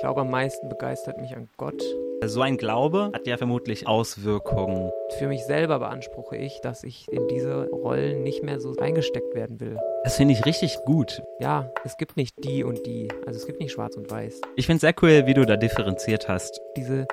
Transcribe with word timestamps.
Ich 0.00 0.02
glaube, 0.02 0.22
am 0.22 0.30
meisten 0.30 0.70
begeistert 0.70 1.18
mich 1.20 1.36
an 1.36 1.50
Gott. 1.58 1.82
So 2.24 2.40
ein 2.40 2.56
Glaube 2.56 3.10
hat 3.12 3.26
ja 3.26 3.36
vermutlich 3.36 3.86
Auswirkungen. 3.86 4.90
Für 5.18 5.26
mich 5.26 5.44
selber 5.44 5.78
beanspruche 5.78 6.38
ich, 6.38 6.58
dass 6.62 6.84
ich 6.84 7.06
in 7.12 7.28
diese 7.28 7.68
Rollen 7.68 8.22
nicht 8.22 8.42
mehr 8.42 8.60
so 8.60 8.74
eingesteckt 8.80 9.34
werden 9.34 9.60
will. 9.60 9.76
Das 10.04 10.16
finde 10.16 10.32
ich 10.32 10.46
richtig 10.46 10.78
gut. 10.86 11.22
Ja, 11.38 11.70
es 11.84 11.98
gibt 11.98 12.16
nicht 12.16 12.42
die 12.42 12.64
und 12.64 12.86
die. 12.86 13.08
Also 13.26 13.40
es 13.40 13.46
gibt 13.46 13.60
nicht 13.60 13.72
schwarz 13.72 13.94
und 13.94 14.10
weiß. 14.10 14.40
Ich 14.56 14.64
finde 14.64 14.76
es 14.76 14.80
sehr 14.80 14.94
cool, 15.02 15.26
wie 15.26 15.34
du 15.34 15.44
da 15.44 15.58
differenziert 15.58 16.30
hast. 16.30 16.62
Diese 16.78 17.06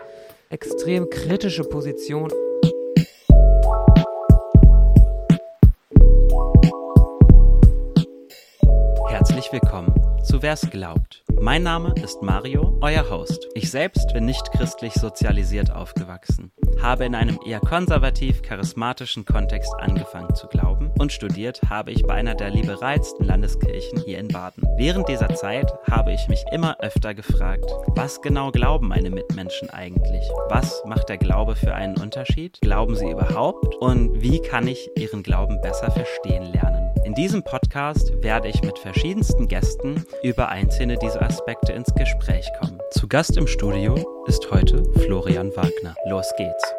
extrem 0.49 1.09
kritische 1.09 1.65
Position. 1.65 2.31
Herzlich 9.09 9.51
willkommen 9.51 9.93
zu 10.23 10.41
Wer's 10.41 10.61
glaubt. 10.71 11.27
Mein 11.39 11.61
Name 11.63 11.93
ist 12.04 12.23
Mario, 12.23 12.77
euer 12.81 13.09
Host. 13.09 13.47
Ich 13.54 13.69
selbst 13.69 14.11
bin 14.14 14.25
nicht 14.25 14.51
christlich 14.51 14.93
sozialisiert 14.93 15.71
aufgewachsen, 15.71 16.51
habe 16.82 17.05
in 17.05 17.14
einem 17.14 17.39
eher 17.45 17.59
konservativ 17.59 18.41
charismatischen 18.41 19.23
Kontext 19.23 19.71
angefangen 19.78 20.33
zu 20.36 20.47
glauben 20.47 20.92
und 20.97 21.14
studiert 21.14 21.61
habe 21.69 21.92
ich 21.92 22.04
bei 22.04 22.15
einer 22.15 22.33
der 22.33 22.50
liberalsten 22.50 23.25
Landeskirchen 23.25 24.00
hier 24.00 24.18
in 24.18 24.29
Baden. 24.29 24.64
Während 24.78 25.07
dieser 25.09 25.33
Zeit 25.36 25.71
habe 25.89 26.11
ich 26.11 26.28
mich 26.28 26.43
immer 26.51 26.79
öfter 26.79 27.14
gefragt, 27.14 27.71
was 27.89 28.21
genau 28.21 28.51
glauben 28.51 28.87
meine 28.87 29.11
Mitmenschen 29.11 29.69
eigentlich? 29.69 30.28
Was 30.50 30.83
macht 30.86 31.07
der 31.07 31.17
Glaube 31.17 31.56
für 31.56 31.75
einen 31.75 31.97
Unterschied? 31.97 32.59
Glauben 32.61 32.95
sie 32.95 33.11
überhaupt? 33.11 33.75
Und 33.75 34.22
wie 34.22 34.39
kann 34.39 34.67
ich 34.67 34.89
ihren 34.97 35.22
Glauben 35.22 35.61
besser 35.61 35.92
verstehen 35.92 36.52
lernen? 36.52 36.97
In 37.08 37.14
diesem 37.14 37.42
Podcast 37.42 38.22
werde 38.22 38.50
ich 38.50 38.61
mit 38.64 38.78
verschiedensten 38.80 39.48
Gästen 39.48 40.06
über 40.23 40.50
einzelne 40.50 40.98
dieser 40.98 41.22
Aspekte 41.22 41.72
ins 41.72 41.95
Gespräch 41.95 42.45
kommen. 42.59 42.81
Zu 42.92 43.08
Gast 43.08 43.38
im 43.38 43.48
Studio 43.48 44.25
ist 44.28 44.52
heute 44.52 44.84
Florian 45.06 45.56
Wagner. 45.56 45.95
Los 46.09 46.30
geht's. 46.36 46.76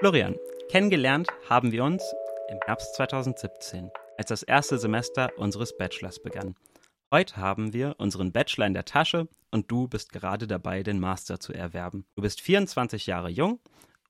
Florian, 0.00 0.36
kennengelernt 0.70 1.28
haben 1.48 1.72
wir 1.72 1.82
uns 1.84 2.04
im 2.50 2.58
Herbst 2.66 2.94
2017, 2.94 3.90
als 4.18 4.28
das 4.28 4.42
erste 4.42 4.76
Semester 4.76 5.30
unseres 5.38 5.74
Bachelors 5.74 6.20
begann. 6.22 6.56
Heute 7.10 7.38
haben 7.38 7.72
wir 7.72 7.94
unseren 7.96 8.32
Bachelor 8.32 8.66
in 8.66 8.74
der 8.74 8.84
Tasche 8.84 9.28
und 9.50 9.70
du 9.70 9.88
bist 9.88 10.12
gerade 10.12 10.46
dabei, 10.46 10.82
den 10.82 11.00
Master 11.00 11.40
zu 11.40 11.54
erwerben. 11.54 12.04
Du 12.16 12.20
bist 12.20 12.42
24 12.42 13.06
Jahre 13.06 13.30
jung 13.30 13.60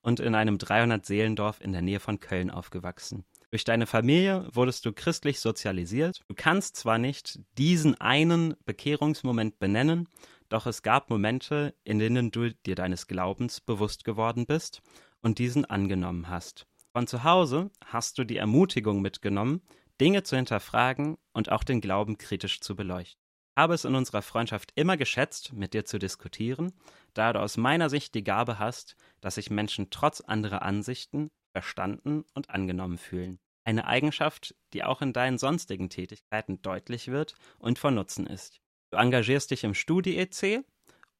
und 0.01 0.19
in 0.19 0.35
einem 0.35 0.57
300-Seelendorf 0.57 1.61
in 1.61 1.71
der 1.71 1.81
Nähe 1.81 2.01
von 2.01 2.19
Köln 2.19 2.51
aufgewachsen. 2.51 3.23
Durch 3.53 3.65
deine 3.65 3.85
Familie 3.85 4.47
wurdest 4.51 4.83
du 4.83 4.93
christlich 4.93 5.39
sozialisiert. 5.39 6.21
Du 6.27 6.33
kannst 6.33 6.75
zwar 6.75 6.97
nicht 6.97 7.39
diesen 7.59 7.93
einen 8.01 8.55
Bekehrungsmoment 8.65 9.59
benennen, 9.59 10.09
doch 10.49 10.65
es 10.65 10.81
gab 10.81 11.11
Momente, 11.11 11.75
in 11.83 11.99
denen 11.99 12.31
du 12.31 12.49
dir 12.49 12.73
deines 12.73 13.05
Glaubens 13.05 13.61
bewusst 13.61 14.05
geworden 14.05 14.47
bist 14.47 14.81
und 15.21 15.37
diesen 15.37 15.65
angenommen 15.65 16.29
hast. 16.29 16.65
Von 16.93 17.05
zu 17.05 17.23
Hause 17.23 17.69
hast 17.85 18.17
du 18.17 18.23
die 18.23 18.37
Ermutigung 18.37 19.03
mitgenommen, 19.03 19.61
Dinge 20.01 20.23
zu 20.23 20.35
hinterfragen 20.35 21.19
und 21.31 21.51
auch 21.51 21.63
den 21.63 21.79
Glauben 21.79 22.17
kritisch 22.17 22.59
zu 22.59 22.75
beleuchten. 22.75 23.21
Ich 23.55 23.61
habe 23.61 23.75
es 23.75 23.85
in 23.85 23.93
unserer 23.93 24.23
Freundschaft 24.23 24.71
immer 24.73 24.97
geschätzt, 24.97 25.53
mit 25.53 25.75
dir 25.75 25.85
zu 25.85 25.99
diskutieren, 25.99 26.73
da 27.13 27.33
du 27.33 27.39
aus 27.39 27.57
meiner 27.57 27.91
Sicht 27.91 28.15
die 28.15 28.23
Gabe 28.23 28.57
hast, 28.57 28.95
dass 29.21 29.35
sich 29.35 29.51
Menschen 29.51 29.91
trotz 29.91 30.21
anderer 30.21 30.63
Ansichten 30.63 31.29
verstanden 31.51 32.25
und 32.33 32.49
angenommen 32.49 32.97
fühlen. 32.97 33.39
Eine 33.65 33.87
Eigenschaft, 33.87 34.55
die 34.73 34.83
auch 34.83 35.01
in 35.01 35.13
deinen 35.13 35.37
sonstigen 35.37 35.89
Tätigkeiten 35.89 36.61
deutlich 36.61 37.07
wird 37.07 37.35
und 37.59 37.79
von 37.79 37.95
Nutzen 37.95 38.27
ist. 38.27 38.59
Du 38.91 38.97
engagierst 38.97 39.51
dich 39.51 39.63
im 39.63 39.73
Studi-EC 39.73 40.63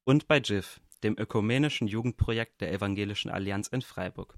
und 0.04 0.28
bei 0.28 0.40
GIF, 0.40 0.80
dem 1.02 1.18
ökumenischen 1.18 1.88
Jugendprojekt 1.88 2.60
der 2.60 2.72
Evangelischen 2.72 3.30
Allianz 3.30 3.68
in 3.68 3.82
Freiburg. 3.82 4.36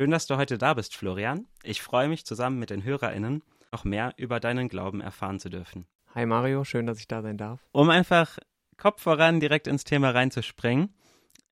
Schön, 0.00 0.10
dass 0.10 0.26
du 0.26 0.36
heute 0.36 0.58
da 0.58 0.74
bist, 0.74 0.96
Florian. 0.96 1.46
Ich 1.62 1.80
freue 1.80 2.08
mich, 2.08 2.26
zusammen 2.26 2.58
mit 2.58 2.70
den 2.70 2.82
HörerInnen 2.82 3.42
noch 3.70 3.84
mehr 3.84 4.12
über 4.16 4.40
deinen 4.40 4.68
Glauben 4.68 5.00
erfahren 5.00 5.38
zu 5.38 5.48
dürfen. 5.48 5.86
Hi 6.14 6.26
Mario, 6.26 6.64
schön, 6.64 6.86
dass 6.86 6.98
ich 6.98 7.08
da 7.08 7.22
sein 7.22 7.38
darf. 7.38 7.60
Um 7.72 7.90
einfach 7.90 8.38
Kopf 8.76 9.02
voran 9.02 9.40
direkt 9.40 9.66
ins 9.66 9.84
Thema 9.84 10.10
reinzuspringen, 10.10 10.94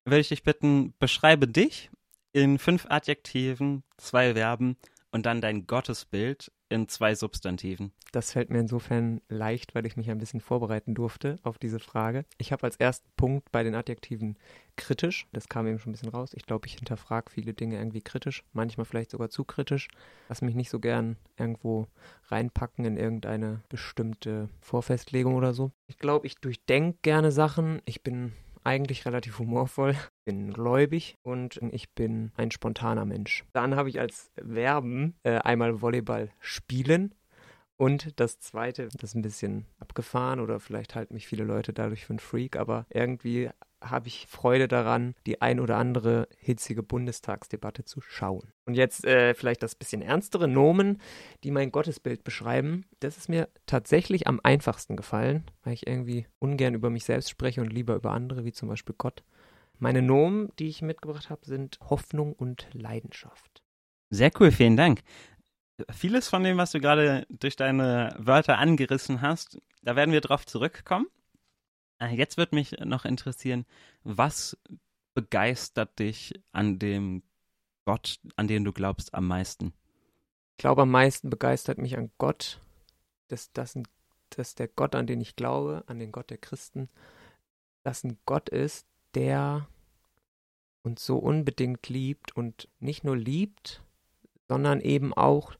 will 0.05 0.19
ich 0.19 0.29
dich 0.29 0.43
bitten, 0.43 0.93
beschreibe 0.99 1.47
dich 1.47 1.89
in 2.33 2.59
fünf 2.59 2.85
Adjektiven, 2.89 3.83
zwei 3.97 4.33
Verben 4.33 4.77
und 5.13 5.27
dann 5.27 5.41
dein 5.41 5.67
Gottesbild 5.67 6.51
in 6.69 6.89
zwei 6.89 7.13
Substantiven. 7.13 7.91
Das 8.11 8.31
fällt 8.31 8.49
mir 8.49 8.59
insofern 8.59 9.21
leicht, 9.29 9.75
weil 9.75 9.85
ich 9.85 9.95
mich 9.95 10.09
ein 10.09 10.17
bisschen 10.17 10.41
vorbereiten 10.41 10.95
durfte 10.95 11.37
auf 11.43 11.59
diese 11.59 11.79
Frage. 11.79 12.25
Ich 12.39 12.51
habe 12.51 12.63
als 12.63 12.77
ersten 12.77 13.07
Punkt 13.15 13.51
bei 13.51 13.61
den 13.63 13.75
Adjektiven 13.75 14.37
kritisch. 14.75 15.27
Das 15.31 15.47
kam 15.49 15.67
eben 15.67 15.77
schon 15.77 15.91
ein 15.91 15.93
bisschen 15.93 16.09
raus. 16.09 16.33
Ich 16.33 16.47
glaube, 16.47 16.65
ich 16.65 16.73
hinterfrage 16.73 17.29
viele 17.31 17.53
Dinge 17.53 17.77
irgendwie 17.77 18.01
kritisch, 18.01 18.43
manchmal 18.53 18.85
vielleicht 18.85 19.11
sogar 19.11 19.29
zu 19.29 19.43
kritisch. 19.43 19.87
Lass 20.29 20.41
mich 20.41 20.55
nicht 20.55 20.71
so 20.71 20.79
gern 20.79 21.15
irgendwo 21.37 21.87
reinpacken 22.29 22.83
in 22.83 22.97
irgendeine 22.97 23.61
bestimmte 23.69 24.49
Vorfestlegung 24.61 25.35
oder 25.35 25.53
so. 25.53 25.71
Ich 25.85 25.99
glaube, 25.99 26.25
ich 26.25 26.35
durchdenke 26.37 26.97
gerne 27.03 27.31
Sachen. 27.31 27.83
Ich 27.85 28.01
bin 28.01 28.33
eigentlich 28.63 29.05
relativ 29.05 29.39
humorvoll, 29.39 29.95
bin 30.25 30.53
gläubig 30.53 31.17
und 31.23 31.59
ich 31.71 31.91
bin 31.91 32.31
ein 32.35 32.51
spontaner 32.51 33.05
Mensch. 33.05 33.45
Dann 33.53 33.75
habe 33.75 33.89
ich 33.89 33.99
als 33.99 34.31
Verben 34.35 35.15
äh, 35.23 35.39
einmal 35.39 35.81
Volleyball 35.81 36.29
spielen 36.39 37.13
und 37.77 38.19
das 38.19 38.39
zweite, 38.39 38.87
das 38.87 39.11
ist 39.11 39.15
ein 39.15 39.23
bisschen 39.23 39.65
abgefahren 39.79 40.39
oder 40.39 40.59
vielleicht 40.59 40.95
halten 40.95 41.15
mich 41.15 41.27
viele 41.27 41.43
Leute 41.43 41.73
dadurch 41.73 42.05
für 42.05 42.11
einen 42.13 42.19
Freak, 42.19 42.55
aber 42.55 42.85
irgendwie 42.89 43.49
habe 43.83 44.07
ich 44.07 44.27
Freude 44.27 44.67
daran, 44.67 45.15
die 45.25 45.41
ein 45.41 45.59
oder 45.59 45.77
andere 45.77 46.27
hitzige 46.37 46.83
Bundestagsdebatte 46.83 47.85
zu 47.85 48.01
schauen. 48.01 48.51
Und 48.65 48.75
jetzt 48.75 49.05
äh, 49.05 49.33
vielleicht 49.33 49.63
das 49.63 49.75
bisschen 49.75 50.01
ernstere 50.01 50.47
Nomen, 50.47 51.01
die 51.43 51.51
mein 51.51 51.71
Gottesbild 51.71 52.23
beschreiben. 52.23 52.85
Das 52.99 53.17
ist 53.17 53.29
mir 53.29 53.49
tatsächlich 53.65 54.27
am 54.27 54.39
einfachsten 54.43 54.95
gefallen, 54.95 55.43
weil 55.63 55.73
ich 55.73 55.87
irgendwie 55.87 56.27
ungern 56.39 56.73
über 56.73 56.89
mich 56.89 57.03
selbst 57.03 57.29
spreche 57.29 57.61
und 57.61 57.71
lieber 57.71 57.95
über 57.95 58.11
andere, 58.11 58.45
wie 58.45 58.53
zum 58.53 58.69
Beispiel 58.69 58.95
Gott. 58.97 59.23
Meine 59.79 60.01
Nomen, 60.01 60.49
die 60.59 60.69
ich 60.69 60.81
mitgebracht 60.81 61.29
habe, 61.29 61.45
sind 61.45 61.79
Hoffnung 61.81 62.33
und 62.33 62.67
Leidenschaft. 62.73 63.61
Sehr 64.09 64.31
cool, 64.39 64.51
vielen 64.51 64.77
Dank. 64.77 65.01
Vieles 65.91 66.29
von 66.29 66.43
dem, 66.43 66.57
was 66.57 66.71
du 66.71 66.79
gerade 66.79 67.25
durch 67.29 67.55
deine 67.55 68.15
Wörter 68.17 68.59
angerissen 68.59 69.21
hast, 69.21 69.59
da 69.81 69.95
werden 69.95 70.11
wir 70.11 70.21
drauf 70.21 70.45
zurückkommen. 70.45 71.07
Äh, 72.03 72.15
jetzt 72.15 72.37
wird 72.37 72.53
mich 72.53 72.71
noch 72.79 73.05
interessieren, 73.05 73.65
was 74.03 74.57
begeistert 75.13 75.99
dich 75.99 76.33
an 76.51 76.79
dem 76.79 77.23
Gott, 77.85 78.19
an 78.35 78.47
den 78.47 78.63
du 78.63 78.71
glaubst, 78.73 79.13
am 79.13 79.27
meisten? 79.27 79.73
Ich 80.51 80.57
glaube, 80.57 80.83
am 80.83 80.91
meisten 80.91 81.29
begeistert 81.29 81.77
mich 81.77 81.97
an 81.97 82.11
Gott, 82.17 82.59
dass, 83.27 83.51
dass, 83.53 83.77
dass 84.29 84.55
der 84.55 84.67
Gott, 84.67 84.95
an 84.95 85.07
den 85.07 85.21
ich 85.21 85.35
glaube, 85.35 85.83
an 85.87 85.99
den 85.99 86.11
Gott 86.11 86.29
der 86.29 86.37
Christen, 86.37 86.89
dass 87.83 88.03
ein 88.03 88.17
Gott 88.25 88.49
ist, 88.49 88.87
der 89.13 89.67
uns 90.83 91.05
so 91.05 91.17
unbedingt 91.17 91.89
liebt 91.89 92.35
und 92.35 92.69
nicht 92.79 93.03
nur 93.03 93.17
liebt, 93.17 93.83
sondern 94.47 94.81
eben 94.81 95.13
auch 95.13 95.53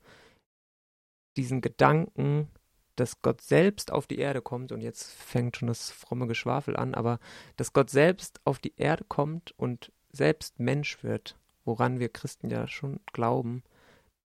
diesen 1.37 1.61
Gedanken, 1.61 2.49
dass 2.95 3.21
Gott 3.21 3.41
selbst 3.41 3.91
auf 3.91 4.07
die 4.07 4.19
Erde 4.19 4.41
kommt, 4.41 4.71
und 4.71 4.81
jetzt 4.81 5.11
fängt 5.11 5.57
schon 5.57 5.67
das 5.67 5.91
fromme 5.91 6.27
Geschwafel 6.27 6.75
an, 6.75 6.93
aber 6.95 7.19
dass 7.57 7.73
Gott 7.73 7.89
selbst 7.89 8.39
auf 8.45 8.59
die 8.59 8.73
Erde 8.77 9.03
kommt 9.07 9.53
und 9.57 9.91
selbst 10.11 10.59
Mensch 10.59 11.03
wird, 11.03 11.37
woran 11.65 11.99
wir 11.99 12.09
Christen 12.09 12.49
ja 12.49 12.67
schon 12.67 12.99
glauben, 13.13 13.63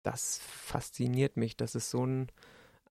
das 0.03 0.39
fasziniert 0.39 1.37
mich. 1.37 1.57
Das 1.57 1.75
ist 1.75 1.89
so 1.89 2.05
ein 2.05 2.31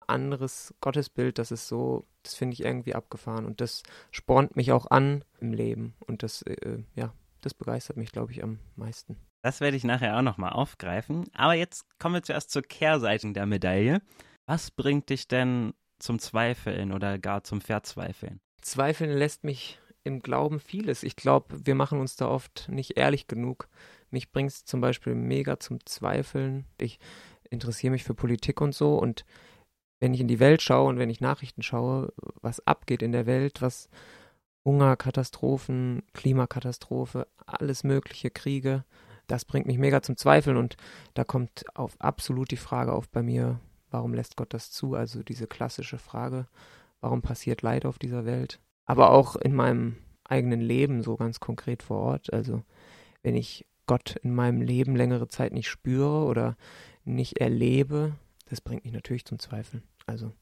anderes 0.07 0.75
Gottesbild, 0.81 1.39
das 1.39 1.51
ist 1.51 1.69
so, 1.69 2.07
das 2.23 2.35
finde 2.35 2.55
ich 2.55 2.63
irgendwie 2.63 2.95
abgefahren 2.95 3.47
und 3.47 3.61
das 3.61 3.83
spornt 4.11 4.57
mich 4.57 4.73
auch 4.73 4.91
an 4.91 5.25
im 5.41 5.53
Leben 5.53 5.95
und 6.07 6.23
das, 6.23 6.43
äh, 6.43 6.83
ja, 6.95 7.13
das 7.41 7.55
begeistert 7.55 7.97
mich, 7.97 8.13
glaube 8.13 8.33
ich, 8.33 8.43
am 8.43 8.59
meisten. 8.77 9.17
Das 9.43 9.61
werde 9.61 9.77
ich 9.77 9.85
nachher 9.85 10.17
auch 10.17 10.23
nochmal 10.23 10.53
aufgreifen. 10.53 11.25
Aber 11.35 11.53
jetzt 11.53 11.85
kommen 11.99 12.15
wir 12.15 12.23
zuerst 12.23 12.51
zur 12.51 12.63
Kehrseite 12.63 13.31
der 13.33 13.45
Medaille. 13.45 14.01
Was 14.47 14.71
bringt 14.71 15.09
dich 15.09 15.29
denn 15.29 15.75
zum 15.99 16.19
Zweifeln 16.19 16.93
oder 16.93 17.19
gar 17.19 17.45
zum 17.45 17.61
Verzweifeln? 17.61 18.41
Zweifeln 18.61 19.11
lässt 19.11 19.45
mich 19.45 19.79
im 20.05 20.21
Glauben 20.21 20.61
vieles. 20.61 21.03
Ich 21.03 21.17
glaube, 21.17 21.67
wir 21.67 21.75
machen 21.75 21.99
uns 21.99 22.17
da 22.17 22.29
oft 22.29 22.69
nicht 22.69 22.99
ehrlich 22.99 23.27
genug. 23.27 23.69
Mich 24.11 24.31
bringt 24.33 24.51
es 24.51 24.65
zum 24.65 24.81
Beispiel 24.81 25.15
mega 25.15 25.59
zum 25.59 25.85
Zweifeln. 25.87 26.67
Ich 26.79 26.99
interessiere 27.51 27.91
mich 27.91 28.05
für 28.05 28.15
Politik 28.15 28.61
und 28.61 28.75
so 28.75 28.99
und 28.99 29.25
wenn 30.01 30.13
ich 30.13 30.21
in 30.21 30.29
die 30.29 30.41
Welt 30.41 30.61
schaue 30.61 30.89
und 30.89 30.99
wenn 30.99 31.09
ich 31.09 31.21
Nachrichten 31.21 31.63
schaue, 31.63 32.13
was 32.43 32.67
abgeht 32.67 33.01
in 33.01 33.13
der 33.13 33.27
Welt, 33.27 33.63
was 33.63 33.89
Hungerkatastrophen, 34.67 36.03
Klimakatastrophe, 36.13 37.27
alles 37.47 37.85
mögliche 37.85 38.31
Kriege, 38.31 38.85
das 39.27 39.47
bringt 39.47 39.67
mich 39.67 39.79
mega 39.79 40.03
zum 40.03 40.19
Zweifeln 40.19 40.59
und 40.59 40.77
da 41.15 41.25
kommt 41.25 41.65
auf 41.75 41.99
absolut 41.99 42.51
die 42.51 42.59
Frage 42.59 42.93
auf 42.93 43.09
bei 43.09 43.23
mir, 43.23 43.61
warum 43.95 44.15
lässt 44.15 44.37
Gott 44.37 44.53
das 44.53 44.71
zu? 44.71 44.95
Also 44.95 45.23
diese 45.23 45.47
klassische 45.47 45.99
Frage, 45.99 46.47
warum 47.01 47.23
passiert 47.23 47.63
Leid 47.63 47.87
auf 47.87 47.99
dieser 47.99 48.25
Welt? 48.25 48.61
aber 48.87 49.11
auch 49.11 49.37
in 49.37 49.55
meinem 49.55 49.97
eigenen 50.25 50.61
Leben 50.61 51.03
so 51.03 51.17
ganz 51.17 51.41
konkret 51.41 51.83
vor 51.83 51.99
Ort. 51.99 52.33
Also 52.33 52.63
wenn 53.23 53.35
ich 53.35 53.67
Gott 53.87 54.17
in 54.23 54.35
meinem 54.35 54.63
Leben 54.63 54.97
längere 54.97 55.29
Zeit 55.29 55.53
nicht 55.53 55.69
spüre 55.69 56.25
oder 56.25 56.57
nicht 57.05 57.39
erlebe, 57.39 58.15
das 58.47 58.61
bringt 58.61 58.85
mich 58.85 58.93
natürlich 58.95 59.25
zum 59.25 59.39
Zweifeln. 59.39 59.83
Also 60.07 60.33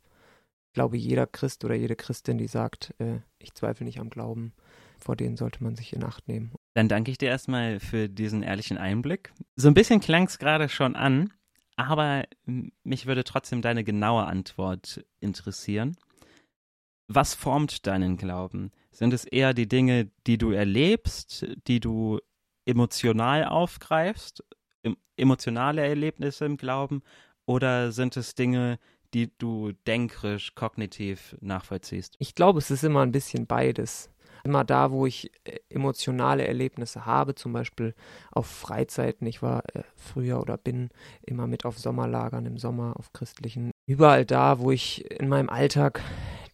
ich 0.69 0.75
glaube, 0.75 0.97
jeder 0.97 1.27
Christ 1.27 1.65
oder 1.65 1.75
jede 1.75 1.97
Christin, 1.97 2.39
die 2.39 2.47
sagt, 2.47 2.95
äh, 2.99 3.19
ich 3.39 3.55
zweifle 3.55 3.85
nicht 3.85 4.01
am 4.01 4.11
Glauben, 4.11 4.53
vor 4.99 5.17
denen 5.17 5.37
sollte 5.37 5.63
man 5.63 5.77
sich 5.77 5.93
in 5.93 6.05
Acht 6.05 6.29
nehmen. 6.29 6.53
Dann 6.75 6.89
danke 6.89 7.11
ich 7.11 7.19
dir 7.19 7.29
erstmal 7.29 7.81
für 7.81 8.09
diesen 8.09 8.43
ehrlichen 8.43 8.79
Einblick. 8.79 9.33
So 9.57 9.69
ein 9.69 9.75
bisschen 9.75 10.01
klang 10.01 10.27
es 10.27 10.39
gerade 10.39 10.69
schon 10.69 10.97
an, 10.97 11.33
aber 11.77 12.25
mich 12.83 13.07
würde 13.07 13.25
trotzdem 13.25 13.63
deine 13.63 13.85
genaue 13.85 14.25
Antwort 14.25 15.05
interessieren. 15.21 15.97
Was 17.09 17.35
formt 17.35 17.87
deinen 17.87 18.17
Glauben? 18.17 18.71
Sind 18.91 19.13
es 19.13 19.25
eher 19.25 19.55
die 19.55 19.69
Dinge, 19.69 20.11
die 20.27 20.39
du 20.39 20.51
erlebst, 20.51 21.47
die 21.67 21.81
du 21.81 22.21
emotional 22.65 23.45
aufgreifst, 23.45 24.45
emotionale 25.17 25.87
Erlebnisse 25.87 26.45
im 26.45 26.57
Glauben, 26.57 27.03
oder 27.45 27.93
sind 27.93 28.17
es 28.17 28.35
Dinge, 28.35 28.79
die 29.15 29.31
du 29.37 29.73
denkrisch, 29.87 30.55
kognitiv 30.55 31.37
nachvollziehst? 31.41 32.17
Ich 32.19 32.35
glaube, 32.35 32.59
es 32.61 32.71
ist 32.71 32.85
immer 32.85 33.03
ein 33.03 33.13
bisschen 33.13 33.47
beides. 33.47 34.11
Immer 34.45 34.65
da, 34.65 34.91
wo 34.91 35.07
ich 35.07 35.31
äh, 35.45 35.59
emotionale 35.69 36.47
Erlebnisse 36.47 37.07
habe, 37.07 37.35
zum 37.35 37.53
Beispiel 37.53 37.95
auf 38.31 38.47
Freizeiten. 38.47 39.27
Ich 39.27 39.43
war 39.43 39.63
äh, 39.75 39.83
früher 39.95 40.41
oder 40.41 40.57
bin 40.59 40.91
immer 41.25 41.47
mit 41.47 41.65
auf 41.65 41.79
Sommerlagern 41.79 42.47
im 42.47 42.59
Sommer, 42.59 42.95
auf 42.97 43.13
christlichen. 43.13 43.71
Überall 43.87 44.25
da, 44.25 44.59
wo 44.59 44.71
ich 44.71 45.11
in 45.11 45.29
meinem 45.29 45.49
Alltag 45.49 46.01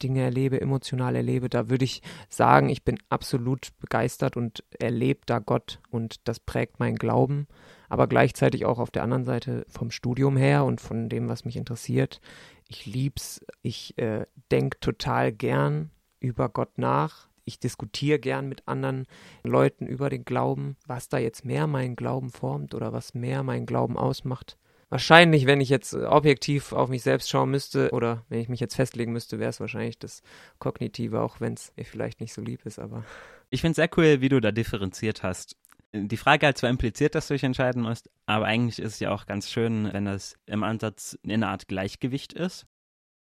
Dinge 0.02 0.23
erlebe, 0.23 0.61
emotional 0.61 1.17
erlebe, 1.17 1.49
da 1.49 1.69
würde 1.69 1.85
ich 1.85 2.02
sagen, 2.29 2.69
ich 2.69 2.85
bin 2.85 2.99
absolut 3.08 3.69
begeistert 3.79 4.37
und 4.37 4.64
erlebe 4.79 5.20
da 5.26 5.38
Gott 5.38 5.81
und 5.91 6.29
das 6.29 6.41
prägt 6.41 6.81
meinen 6.81 6.96
Glauben. 6.96 7.49
Aber 7.88 8.06
gleichzeitig 8.06 8.64
auch 8.64 8.79
auf 8.79 8.91
der 8.91 9.02
anderen 9.02 9.25
Seite 9.25 9.64
vom 9.69 9.91
Studium 9.91 10.37
her 10.37 10.64
und 10.64 10.81
von 10.81 11.08
dem, 11.08 11.29
was 11.29 11.44
mich 11.44 11.56
interessiert. 11.56 12.20
Ich 12.69 12.87
lieb's, 12.87 13.41
ich 13.62 13.96
äh, 13.99 14.26
denke 14.50 14.79
total 14.81 15.32
gern 15.32 15.91
über 16.20 16.49
Gott 16.49 16.76
nach. 16.76 17.28
Ich 17.49 17.59
diskutiere 17.59 18.19
gern 18.19 18.47
mit 18.47 18.69
anderen 18.69 19.06
Leuten 19.43 19.87
über 19.87 20.11
den 20.11 20.27
Glauben, 20.27 20.77
was 20.87 21.09
da 21.09 21.17
jetzt 21.17 21.47
mehr 21.47 21.67
meinen 21.67 21.97
Glauben 21.97 22.29
formt 22.29 22.75
oder 22.75 22.93
was 22.93 23.15
mehr 23.15 23.43
meinen 23.43 23.65
Glauben 23.65 23.97
ausmacht. 23.97 24.59
Wahrscheinlich, 24.91 25.47
wenn 25.47 25.62
ich 25.62 25.71
jetzt 25.71 25.95
objektiv 25.95 26.75
auf 26.75 26.91
mich 26.91 27.03
selbst 27.03 27.31
schauen 27.31 27.50
müsste 27.50 27.91
oder 27.93 28.27
wenn 28.29 28.41
ich 28.41 28.50
mich 28.50 28.61
jetzt 28.61 28.75
festlegen 28.75 29.15
müsste, 29.15 29.39
wäre 29.39 29.49
es 29.49 29.61
wahrscheinlich 29.61 29.99
das 29.99 30.21
Kognitive, 30.59 31.23
auch 31.23 31.41
wenn 31.41 31.55
es 31.55 31.73
mir 31.75 31.87
vielleicht 31.87 32.21
nicht 32.21 32.35
so 32.35 32.43
lieb 32.43 32.67
ist, 32.67 32.79
aber. 32.79 33.03
Ich 33.51 33.62
finde 33.62 33.71
es 33.71 33.77
sehr 33.77 33.89
cool, 33.97 34.21
wie 34.21 34.29
du 34.29 34.43
da 34.43 34.53
differenziert 34.53 35.23
hast. 35.23 35.56
Die 35.94 36.19
Frage 36.19 36.47
hat 36.47 36.59
zwar 36.59 36.69
impliziert, 36.69 37.15
dass 37.15 37.29
du 37.29 37.35
dich 37.35 37.44
entscheiden 37.44 37.81
musst, 37.81 38.11
aber 38.27 38.44
eigentlich 38.44 38.79
ist 38.79 38.93
es 38.93 39.01
ja 39.01 39.11
auch 39.11 39.25
ganz 39.25 39.51
schön, 39.51 39.91
wenn 39.91 40.05
das 40.05 40.37
im 40.44 40.62
Ansatz 40.62 41.19
in 41.23 41.31
einer 41.31 41.49
Art 41.49 41.67
Gleichgewicht 41.67 42.35
ist. 42.35 42.67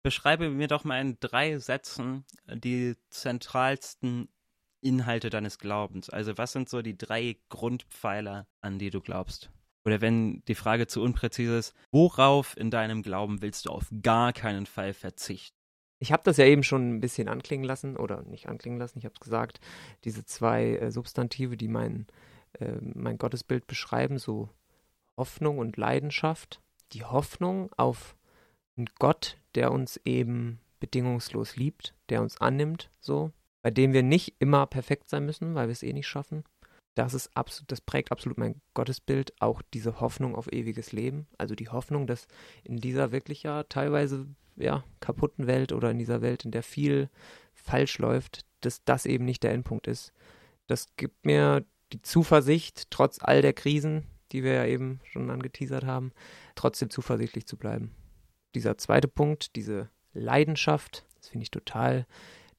Beschreibe 0.03 0.50
mir 0.50 0.68
doch 0.68 0.83
mal 0.83 1.00
in 1.00 1.18
drei 1.19 1.57
Sätzen 1.59 2.25
die 2.48 2.95
zentralsten 3.09 4.30
Inhalte 4.81 5.30
deines 5.30 5.59
Glaubens. 5.59 6.09
Also 6.09 6.38
was 6.38 6.51
sind 6.51 6.69
so 6.69 6.81
die 6.81 6.98
drei 6.98 7.38
Grundpfeiler, 7.50 8.48
an 8.62 8.80
die 8.80 8.89
du 8.89 9.00
glaubst? 9.00 9.51
Oder 9.86 10.01
wenn 10.01 10.44
die 10.45 10.56
Frage 10.56 10.88
zu 10.88 11.01
unpräzise 11.01 11.57
ist, 11.57 11.74
worauf 11.92 12.56
in 12.57 12.69
deinem 12.69 13.01
Glauben 13.01 13.42
willst 13.42 13.65
du 13.65 13.71
auf 13.71 13.88
gar 14.01 14.33
keinen 14.33 14.65
Fall 14.65 14.94
verzichten? 14.94 15.56
Ich 16.00 16.12
habe 16.12 16.24
das 16.24 16.38
ja 16.38 16.45
eben 16.45 16.63
schon 16.63 16.95
ein 16.95 17.00
bisschen 17.00 17.27
anklingen 17.27 17.65
lassen, 17.65 17.95
oder 17.95 18.24
nicht 18.24 18.48
anklingen 18.48 18.80
lassen, 18.80 18.98
ich 18.98 19.06
habe 19.06 19.13
es 19.13 19.19
gesagt, 19.19 19.59
diese 20.03 20.25
zwei 20.25 20.75
äh, 20.75 20.92
Substantive, 20.92 21.57
die 21.57 21.68
mein, 21.68 22.07
äh, 22.59 22.74
mein 22.81 23.19
Gottesbild 23.19 23.68
beschreiben, 23.68 24.18
so 24.18 24.50
Hoffnung 25.15 25.59
und 25.59 25.77
Leidenschaft. 25.77 26.59
Die 26.94 27.03
Hoffnung 27.03 27.71
auf 27.77 28.15
einen 28.77 28.89
Gott, 28.98 29.38
der 29.56 29.71
uns 29.71 30.00
eben 30.06 30.59
bedingungslos 30.80 31.56
liebt, 31.56 31.94
der 32.09 32.21
uns 32.21 32.39
annimmt, 32.39 32.89
so, 33.00 33.31
bei 33.62 33.71
dem 33.71 33.94
wir 33.94 34.03
nicht 34.03 34.36
immer 34.39 34.65
perfekt 34.65 35.09
sein 35.09 35.25
müssen, 35.25 35.56
weil 35.56 35.68
wir 35.68 35.74
es 35.74 35.83
eh 35.83 35.94
nicht 35.94 36.07
schaffen 36.07 36.44
das 36.95 37.13
ist 37.13 37.36
absolut, 37.36 37.71
das 37.71 37.81
prägt 37.81 38.12
absolut 38.12 38.38
mein 38.38 38.62
Gottesbild, 38.74 39.33
auch 39.39 39.62
diese 39.74 40.01
Hoffnung 40.01 40.36
auf 40.36 40.51
ewiges 40.51 40.92
Leben. 40.92 41.27
Also 41.38 41.56
die 41.56 41.69
Hoffnung, 41.69 42.06
dass 42.06 42.27
in 42.63 42.77
dieser 42.77 43.12
wirklich 43.12 43.44
ja 43.44 43.63
teilweise 43.63 44.27
ja 44.57 44.83
kaputten 45.00 45.48
Welt 45.48 45.71
oder 45.71 45.92
in 45.92 46.00
dieser 46.00 46.21
Welt, 46.21 46.44
in 46.44 46.51
der 46.51 46.63
viel 46.63 47.09
falsch 47.53 47.98
läuft, 47.98 48.45
dass 48.62 48.83
das 48.83 49.06
eben 49.06 49.25
nicht 49.25 49.44
der 49.44 49.53
Endpunkt 49.53 49.88
ist. 49.88 50.12
Das 50.68 50.88
gibt 50.98 51.25
mir 51.25 51.65
die 51.94 52.01
Zuversicht, 52.01 52.89
trotz 52.89 53.19
all 53.21 53.42
der 53.42 53.53
Krisen, 53.53 54.06
die 54.31 54.44
wir 54.44 54.53
ja 54.53 54.65
eben 54.65 55.00
schon 55.06 55.30
angeteasert 55.30 55.86
haben, 55.86 56.12
trotzdem 56.56 56.89
zuversichtlich 56.89 57.45
zu 57.45 57.57
bleiben. 57.57 57.95
Dieser 58.56 58.77
zweite 58.77 59.07
Punkt, 59.07 59.56
diese 59.56 59.89
Leidenschaft, 60.13 61.06
das 61.18 61.30
finde 61.30 61.44
ich 61.44 61.51
total 61.51 62.06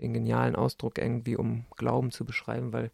den 0.00 0.12
genialen 0.12 0.56
Ausdruck 0.56 0.99
irgendwie, 0.99 1.37
um 1.37 1.65
Glauben 1.77 2.11
zu 2.11 2.25
beschreiben, 2.25 2.73
weil 2.73 2.91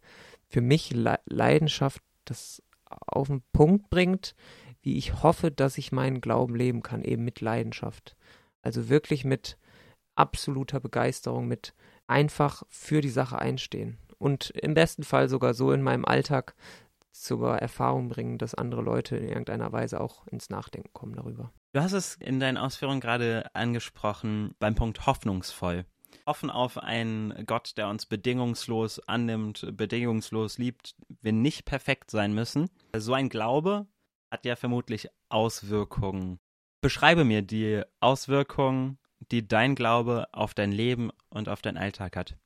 für 0.47 0.61
mich 0.61 0.91
Le 0.91 1.19
Leidenschaft 1.25 2.01
das 2.25 2.61
auf 2.85 3.27
den 3.27 3.41
Punkt 3.53 3.89
bringt, 3.89 4.35
wie 4.81 4.97
ich 4.97 5.23
hoffe, 5.23 5.51
dass 5.51 5.77
ich 5.77 5.91
meinen 5.91 6.21
Glauben 6.21 6.55
leben 6.55 6.81
kann, 6.81 7.03
eben 7.03 7.23
mit 7.23 7.41
Leidenschaft. 7.41 8.15
Also 8.61 8.89
wirklich 8.89 9.25
mit 9.25 9.57
absoluter 10.15 10.79
Begeisterung, 10.79 11.47
mit 11.47 11.73
einfach 12.07 12.63
für 12.69 13.01
die 13.01 13.09
Sache 13.09 13.39
einstehen. 13.39 13.97
Und 14.17 14.49
im 14.51 14.73
besten 14.73 15.03
Fall 15.03 15.29
sogar 15.29 15.53
so 15.53 15.71
in 15.71 15.81
meinem 15.81 16.05
Alltag 16.05 16.55
zur 17.11 17.57
Erfahrung 17.57 18.09
bringen, 18.09 18.37
dass 18.37 18.55
andere 18.55 18.81
Leute 18.81 19.17
in 19.17 19.27
irgendeiner 19.29 19.71
Weise 19.71 19.99
auch 19.99 20.27
ins 20.27 20.49
Nachdenken 20.49 20.93
kommen 20.93 21.15
darüber. 21.15 21.51
Du 21.73 21.81
hast 21.81 21.93
es 21.93 22.15
in 22.15 22.39
deinen 22.39 22.57
Ausführungen 22.57 23.01
gerade 23.01 23.49
angesprochen 23.53 24.55
beim 24.59 24.75
Punkt 24.75 25.05
hoffnungsvoll 25.05 25.85
offen 26.25 26.49
auf 26.49 26.77
einen 26.77 27.45
Gott, 27.45 27.77
der 27.77 27.87
uns 27.87 28.05
bedingungslos 28.05 28.99
annimmt, 29.07 29.65
bedingungslos 29.75 30.57
liebt, 30.57 30.95
wir 31.21 31.33
nicht 31.33 31.65
perfekt 31.65 32.11
sein 32.11 32.33
müssen. 32.33 32.69
So 32.95 33.13
ein 33.13 33.29
Glaube 33.29 33.87
hat 34.31 34.45
ja 34.45 34.55
vermutlich 34.55 35.09
Auswirkungen. 35.29 36.39
Beschreibe 36.81 37.25
mir 37.25 37.41
die 37.41 37.81
Auswirkungen, 37.99 38.99
die 39.31 39.47
dein 39.47 39.75
Glaube 39.75 40.27
auf 40.31 40.53
dein 40.53 40.71
Leben 40.71 41.11
und 41.29 41.49
auf 41.49 41.61
deinen 41.61 41.77
Alltag 41.77 42.15
hat. 42.15 42.37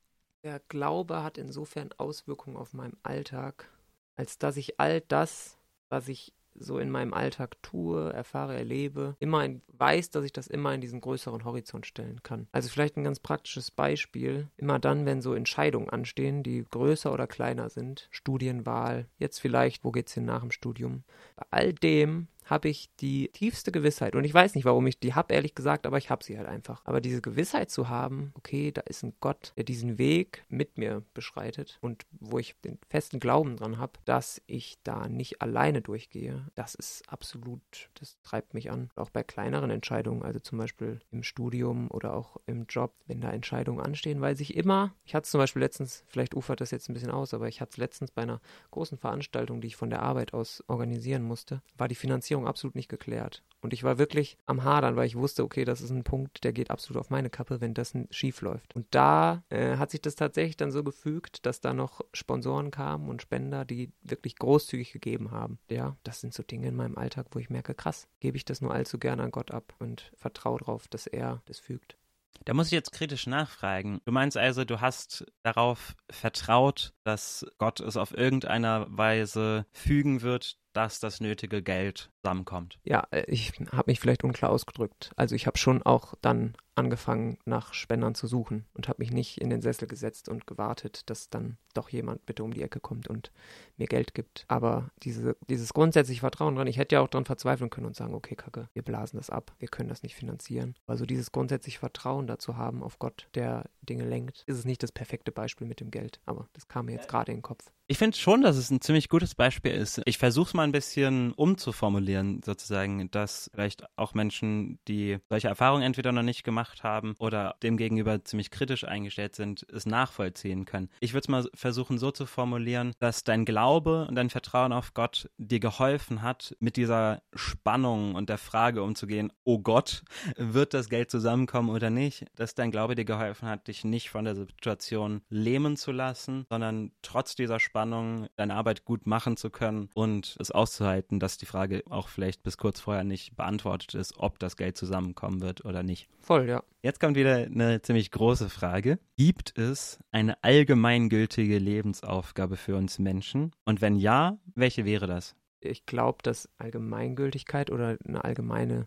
Der 0.42 0.60
Glaube 0.68 1.22
hat 1.22 1.38
insofern 1.38 1.90
Auswirkungen 1.96 2.56
auf 2.56 2.72
meinen 2.72 2.96
Alltag, 3.02 3.70
als 4.16 4.38
dass 4.38 4.56
ich 4.56 4.80
all 4.80 5.00
das, 5.00 5.58
was 5.88 6.08
ich 6.08 6.32
so 6.56 6.78
in 6.78 6.90
meinem 6.90 7.12
Alltag 7.12 7.60
tue, 7.62 8.12
erfahre, 8.12 8.54
erlebe, 8.54 9.16
immer 9.18 9.44
in, 9.44 9.62
weiß, 9.72 10.10
dass 10.10 10.24
ich 10.24 10.32
das 10.32 10.46
immer 10.46 10.72
in 10.72 10.80
diesen 10.80 11.00
größeren 11.00 11.44
Horizont 11.44 11.86
stellen 11.86 12.22
kann. 12.22 12.46
Also 12.52 12.68
vielleicht 12.68 12.96
ein 12.96 13.04
ganz 13.04 13.18
praktisches 13.20 13.70
Beispiel. 13.70 14.48
Immer 14.56 14.78
dann, 14.78 15.06
wenn 15.06 15.20
so 15.20 15.34
Entscheidungen 15.34 15.88
anstehen, 15.88 16.42
die 16.42 16.64
größer 16.70 17.12
oder 17.12 17.26
kleiner 17.26 17.70
sind, 17.70 18.08
Studienwahl, 18.10 19.06
jetzt 19.18 19.40
vielleicht, 19.40 19.84
wo 19.84 19.90
geht's 19.90 20.14
hin 20.14 20.24
nach 20.24 20.40
dem 20.40 20.50
Studium. 20.50 21.02
Bei 21.36 21.46
all 21.50 21.72
dem 21.72 22.28
habe 22.44 22.68
ich 22.68 22.90
die 23.00 23.28
tiefste 23.32 23.72
Gewissheit. 23.72 24.14
Und 24.14 24.24
ich 24.24 24.34
weiß 24.34 24.54
nicht, 24.54 24.64
warum 24.64 24.86
ich 24.86 24.98
die 24.98 25.14
habe, 25.14 25.34
ehrlich 25.34 25.54
gesagt, 25.54 25.86
aber 25.86 25.98
ich 25.98 26.10
habe 26.10 26.24
sie 26.24 26.38
halt 26.38 26.48
einfach. 26.48 26.82
Aber 26.84 27.00
diese 27.00 27.20
Gewissheit 27.20 27.70
zu 27.70 27.88
haben, 27.88 28.32
okay, 28.34 28.72
da 28.72 28.82
ist 28.82 29.02
ein 29.02 29.14
Gott, 29.20 29.52
der 29.56 29.64
diesen 29.64 29.98
Weg 29.98 30.44
mit 30.48 30.78
mir 30.78 31.02
beschreitet 31.14 31.78
und 31.80 32.04
wo 32.12 32.38
ich 32.38 32.54
den 32.64 32.78
festen 32.88 33.20
Glauben 33.20 33.56
dran 33.56 33.78
habe, 33.78 33.92
dass 34.04 34.42
ich 34.46 34.78
da 34.82 35.08
nicht 35.08 35.42
alleine 35.42 35.82
durchgehe, 35.82 36.46
das 36.54 36.74
ist 36.74 37.08
absolut, 37.08 37.62
das 37.98 38.18
treibt 38.22 38.54
mich 38.54 38.70
an. 38.70 38.90
Auch 38.96 39.10
bei 39.10 39.22
kleineren 39.22 39.70
Entscheidungen, 39.70 40.22
also 40.22 40.38
zum 40.38 40.58
Beispiel 40.58 41.00
im 41.10 41.22
Studium 41.22 41.90
oder 41.90 42.14
auch 42.14 42.36
im 42.46 42.66
Job, 42.68 42.92
wenn 43.06 43.20
da 43.20 43.30
Entscheidungen 43.30 43.80
anstehen, 43.80 44.20
weil 44.20 44.36
sich 44.36 44.56
immer, 44.56 44.94
ich 45.04 45.14
hatte 45.14 45.24
es 45.24 45.30
zum 45.30 45.38
Beispiel 45.38 45.62
letztens, 45.62 46.04
vielleicht 46.06 46.34
ufert 46.34 46.60
das 46.60 46.70
jetzt 46.70 46.88
ein 46.88 46.94
bisschen 46.94 47.10
aus, 47.10 47.34
aber 47.34 47.48
ich 47.48 47.60
hatte 47.60 47.72
es 47.72 47.76
letztens 47.76 48.10
bei 48.10 48.22
einer 48.22 48.40
großen 48.70 48.98
Veranstaltung, 48.98 49.60
die 49.60 49.68
ich 49.68 49.76
von 49.76 49.90
der 49.90 50.02
Arbeit 50.02 50.34
aus 50.34 50.62
organisieren 50.66 51.22
musste, 51.22 51.62
war 51.76 51.88
die 51.88 51.94
Finanzierung 51.94 52.33
Finanzierung 52.34 52.46
absolut 52.46 52.74
nicht 52.74 52.88
geklärt. 52.88 53.42
Und 53.60 53.72
ich 53.72 53.82
war 53.82 53.98
wirklich 53.98 54.36
am 54.46 54.64
Hadern, 54.64 54.96
weil 54.96 55.06
ich 55.06 55.16
wusste, 55.16 55.42
okay, 55.42 55.64
das 55.64 55.80
ist 55.80 55.90
ein 55.90 56.04
Punkt, 56.04 56.44
der 56.44 56.52
geht 56.52 56.70
absolut 56.70 57.00
auf 57.00 57.10
meine 57.10 57.30
Kappe, 57.30 57.60
wenn 57.60 57.72
das 57.72 57.94
schief 58.10 58.42
läuft. 58.42 58.74
Und 58.74 58.86
da 58.90 59.42
äh, 59.48 59.76
hat 59.76 59.90
sich 59.90 60.02
das 60.02 60.16
tatsächlich 60.16 60.56
dann 60.56 60.70
so 60.70 60.84
gefügt, 60.84 61.46
dass 61.46 61.60
da 61.60 61.72
noch 61.72 62.02
Sponsoren 62.12 62.70
kamen 62.70 63.08
und 63.08 63.22
Spender, 63.22 63.64
die 63.64 63.92
wirklich 64.02 64.36
großzügig 64.36 64.92
gegeben 64.92 65.30
haben. 65.30 65.58
Ja, 65.70 65.96
das 66.02 66.20
sind 66.20 66.34
so 66.34 66.42
Dinge 66.42 66.68
in 66.68 66.76
meinem 66.76 66.98
Alltag, 66.98 67.28
wo 67.32 67.38
ich 67.38 67.50
merke, 67.50 67.74
krass, 67.74 68.06
gebe 68.20 68.36
ich 68.36 68.44
das 68.44 68.60
nur 68.60 68.74
allzu 68.74 68.98
gerne 68.98 69.22
an 69.22 69.30
Gott 69.30 69.50
ab 69.50 69.74
und 69.78 70.12
vertraue 70.16 70.58
darauf, 70.58 70.88
dass 70.88 71.06
er 71.06 71.42
das 71.46 71.58
fügt. 71.58 71.96
Da 72.44 72.52
muss 72.52 72.66
ich 72.66 72.72
jetzt 72.72 72.92
kritisch 72.92 73.26
nachfragen. 73.26 74.00
Du 74.04 74.12
meinst 74.12 74.36
also, 74.36 74.64
du 74.64 74.80
hast 74.80 75.24
darauf 75.42 75.94
vertraut, 76.10 76.92
dass 77.04 77.46
Gott 77.58 77.80
es 77.80 77.96
auf 77.96 78.16
irgendeiner 78.16 78.86
Weise 78.88 79.66
fügen 79.72 80.22
wird, 80.22 80.58
dass 80.72 81.00
das 81.00 81.20
nötige 81.20 81.62
Geld 81.62 82.10
zusammenkommt. 82.22 82.78
Ja, 82.82 83.06
äh, 83.10 83.24
ich 83.28 83.52
habe 83.72 83.90
mich 83.90 84.00
vielleicht 84.00 84.24
unklar 84.24 84.50
ausgedrückt. 84.50 85.12
Also 85.16 85.34
ich 85.34 85.46
habe 85.46 85.56
schon 85.56 85.82
auch 85.82 86.14
dann 86.20 86.56
angefangen, 86.74 87.38
nach 87.44 87.72
Spendern 87.72 88.14
zu 88.14 88.26
suchen 88.26 88.66
und 88.74 88.88
habe 88.88 89.02
mich 89.02 89.12
nicht 89.12 89.40
in 89.40 89.50
den 89.50 89.62
Sessel 89.62 89.86
gesetzt 89.86 90.28
und 90.28 90.46
gewartet, 90.46 91.08
dass 91.08 91.30
dann 91.30 91.56
doch 91.72 91.88
jemand 91.88 92.26
bitte 92.26 92.42
um 92.42 92.52
die 92.52 92.62
Ecke 92.62 92.80
kommt 92.80 93.08
und 93.08 93.30
mir 93.76 93.86
Geld 93.86 94.14
gibt. 94.14 94.44
Aber 94.48 94.90
diese, 95.02 95.36
dieses 95.48 95.72
grundsätzliche 95.72 96.20
Vertrauen 96.20 96.56
dran, 96.56 96.66
ich 96.66 96.78
hätte 96.78 96.96
ja 96.96 97.00
auch 97.00 97.08
daran 97.08 97.26
verzweifeln 97.26 97.70
können 97.70 97.86
und 97.86 97.96
sagen, 97.96 98.14
okay, 98.14 98.34
Kacke, 98.34 98.68
wir 98.72 98.82
blasen 98.82 99.18
das 99.18 99.30
ab, 99.30 99.52
wir 99.58 99.68
können 99.68 99.88
das 99.88 100.02
nicht 100.02 100.16
finanzieren. 100.16 100.74
Also 100.86 101.06
dieses 101.06 101.30
grundsätzliche 101.30 101.78
Vertrauen 101.78 102.26
dazu 102.26 102.56
haben 102.56 102.82
auf 102.82 102.98
Gott, 102.98 103.28
der 103.34 103.70
Dinge 103.82 104.04
lenkt, 104.04 104.42
ist 104.46 104.58
es 104.58 104.64
nicht 104.64 104.82
das 104.82 104.92
perfekte 104.92 105.30
Beispiel 105.30 105.66
mit 105.66 105.80
dem 105.80 105.90
Geld. 105.90 106.20
Aber 106.26 106.48
das 106.54 106.66
kam 106.66 106.86
mir 106.86 106.93
jetzt 106.94 107.08
gerade 107.08 107.32
in 107.32 107.38
den 107.38 107.42
Kopf. 107.42 107.64
Ich 107.86 107.98
finde 107.98 108.16
schon, 108.16 108.40
dass 108.40 108.56
es 108.56 108.70
ein 108.70 108.80
ziemlich 108.80 109.10
gutes 109.10 109.34
Beispiel 109.34 109.72
ist. 109.72 110.00
Ich 110.06 110.16
versuche 110.16 110.48
es 110.48 110.54
mal 110.54 110.62
ein 110.62 110.72
bisschen 110.72 111.32
umzuformulieren, 111.32 112.40
sozusagen, 112.42 113.10
dass 113.10 113.50
vielleicht 113.52 113.84
auch 113.96 114.14
Menschen, 114.14 114.78
die 114.88 115.18
solche 115.28 115.48
Erfahrungen 115.48 115.82
entweder 115.82 116.10
noch 116.10 116.22
nicht 116.22 116.44
gemacht 116.44 116.82
haben 116.82 117.14
oder 117.18 117.56
demgegenüber 117.62 118.24
ziemlich 118.24 118.50
kritisch 118.50 118.84
eingestellt 118.84 119.36
sind, 119.36 119.66
es 119.70 119.84
nachvollziehen 119.84 120.64
können. 120.64 120.88
Ich 121.00 121.12
würde 121.12 121.24
es 121.24 121.28
mal 121.28 121.44
versuchen 121.52 121.98
so 121.98 122.10
zu 122.10 122.24
formulieren, 122.24 122.94
dass 123.00 123.22
dein 123.22 123.44
Glaube 123.44 124.06
und 124.08 124.14
dein 124.14 124.30
Vertrauen 124.30 124.72
auf 124.72 124.94
Gott 124.94 125.28
dir 125.36 125.60
geholfen 125.60 126.22
hat, 126.22 126.56
mit 126.60 126.78
dieser 126.78 127.20
Spannung 127.34 128.14
und 128.14 128.30
der 128.30 128.38
Frage 128.38 128.82
umzugehen, 128.82 129.30
oh 129.44 129.58
Gott, 129.58 130.04
wird 130.38 130.72
das 130.72 130.88
Geld 130.88 131.10
zusammenkommen 131.10 131.68
oder 131.68 131.90
nicht, 131.90 132.24
dass 132.34 132.54
dein 132.54 132.70
Glaube 132.70 132.94
dir 132.94 133.04
geholfen 133.04 133.46
hat, 133.46 133.68
dich 133.68 133.84
nicht 133.84 134.08
von 134.08 134.24
der 134.24 134.36
Situation 134.36 135.20
lähmen 135.28 135.76
zu 135.76 135.92
lassen, 135.92 136.46
sondern 136.48 136.83
trotz 137.02 137.34
dieser 137.34 137.60
Spannung 137.60 137.84
Spannung, 137.84 138.28
deine 138.36 138.54
Arbeit 138.54 138.84
gut 138.84 139.06
machen 139.06 139.36
zu 139.36 139.50
können 139.50 139.88
und 139.94 140.36
es 140.38 140.50
auszuhalten, 140.50 141.20
dass 141.20 141.38
die 141.38 141.46
Frage 141.46 141.82
auch 141.90 142.08
vielleicht 142.08 142.42
bis 142.42 142.56
kurz 142.56 142.80
vorher 142.80 143.04
nicht 143.04 143.36
beantwortet 143.36 143.94
ist, 143.94 144.16
ob 144.16 144.38
das 144.38 144.56
Geld 144.56 144.76
zusammenkommen 144.76 145.40
wird 145.40 145.64
oder 145.64 145.82
nicht. 145.82 146.08
Voll, 146.20 146.48
ja. 146.48 146.62
Jetzt 146.82 147.00
kommt 147.00 147.16
wieder 147.16 147.36
eine 147.36 147.82
ziemlich 147.82 148.10
große 148.10 148.48
Frage. 148.48 148.98
Gibt 149.16 149.58
es 149.58 149.98
eine 150.12 150.42
allgemeingültige 150.42 151.58
Lebensaufgabe 151.58 152.56
für 152.56 152.76
uns 152.76 152.98
Menschen? 152.98 153.50
Und 153.64 153.80
wenn 153.80 153.96
ja, 153.96 154.38
welche 154.54 154.84
wäre 154.84 155.06
das? 155.06 155.34
Ich 155.60 155.86
glaube, 155.86 156.18
dass 156.22 156.48
Allgemeingültigkeit 156.58 157.70
oder 157.70 157.96
eine 158.06 158.24
allgemeine 158.24 158.86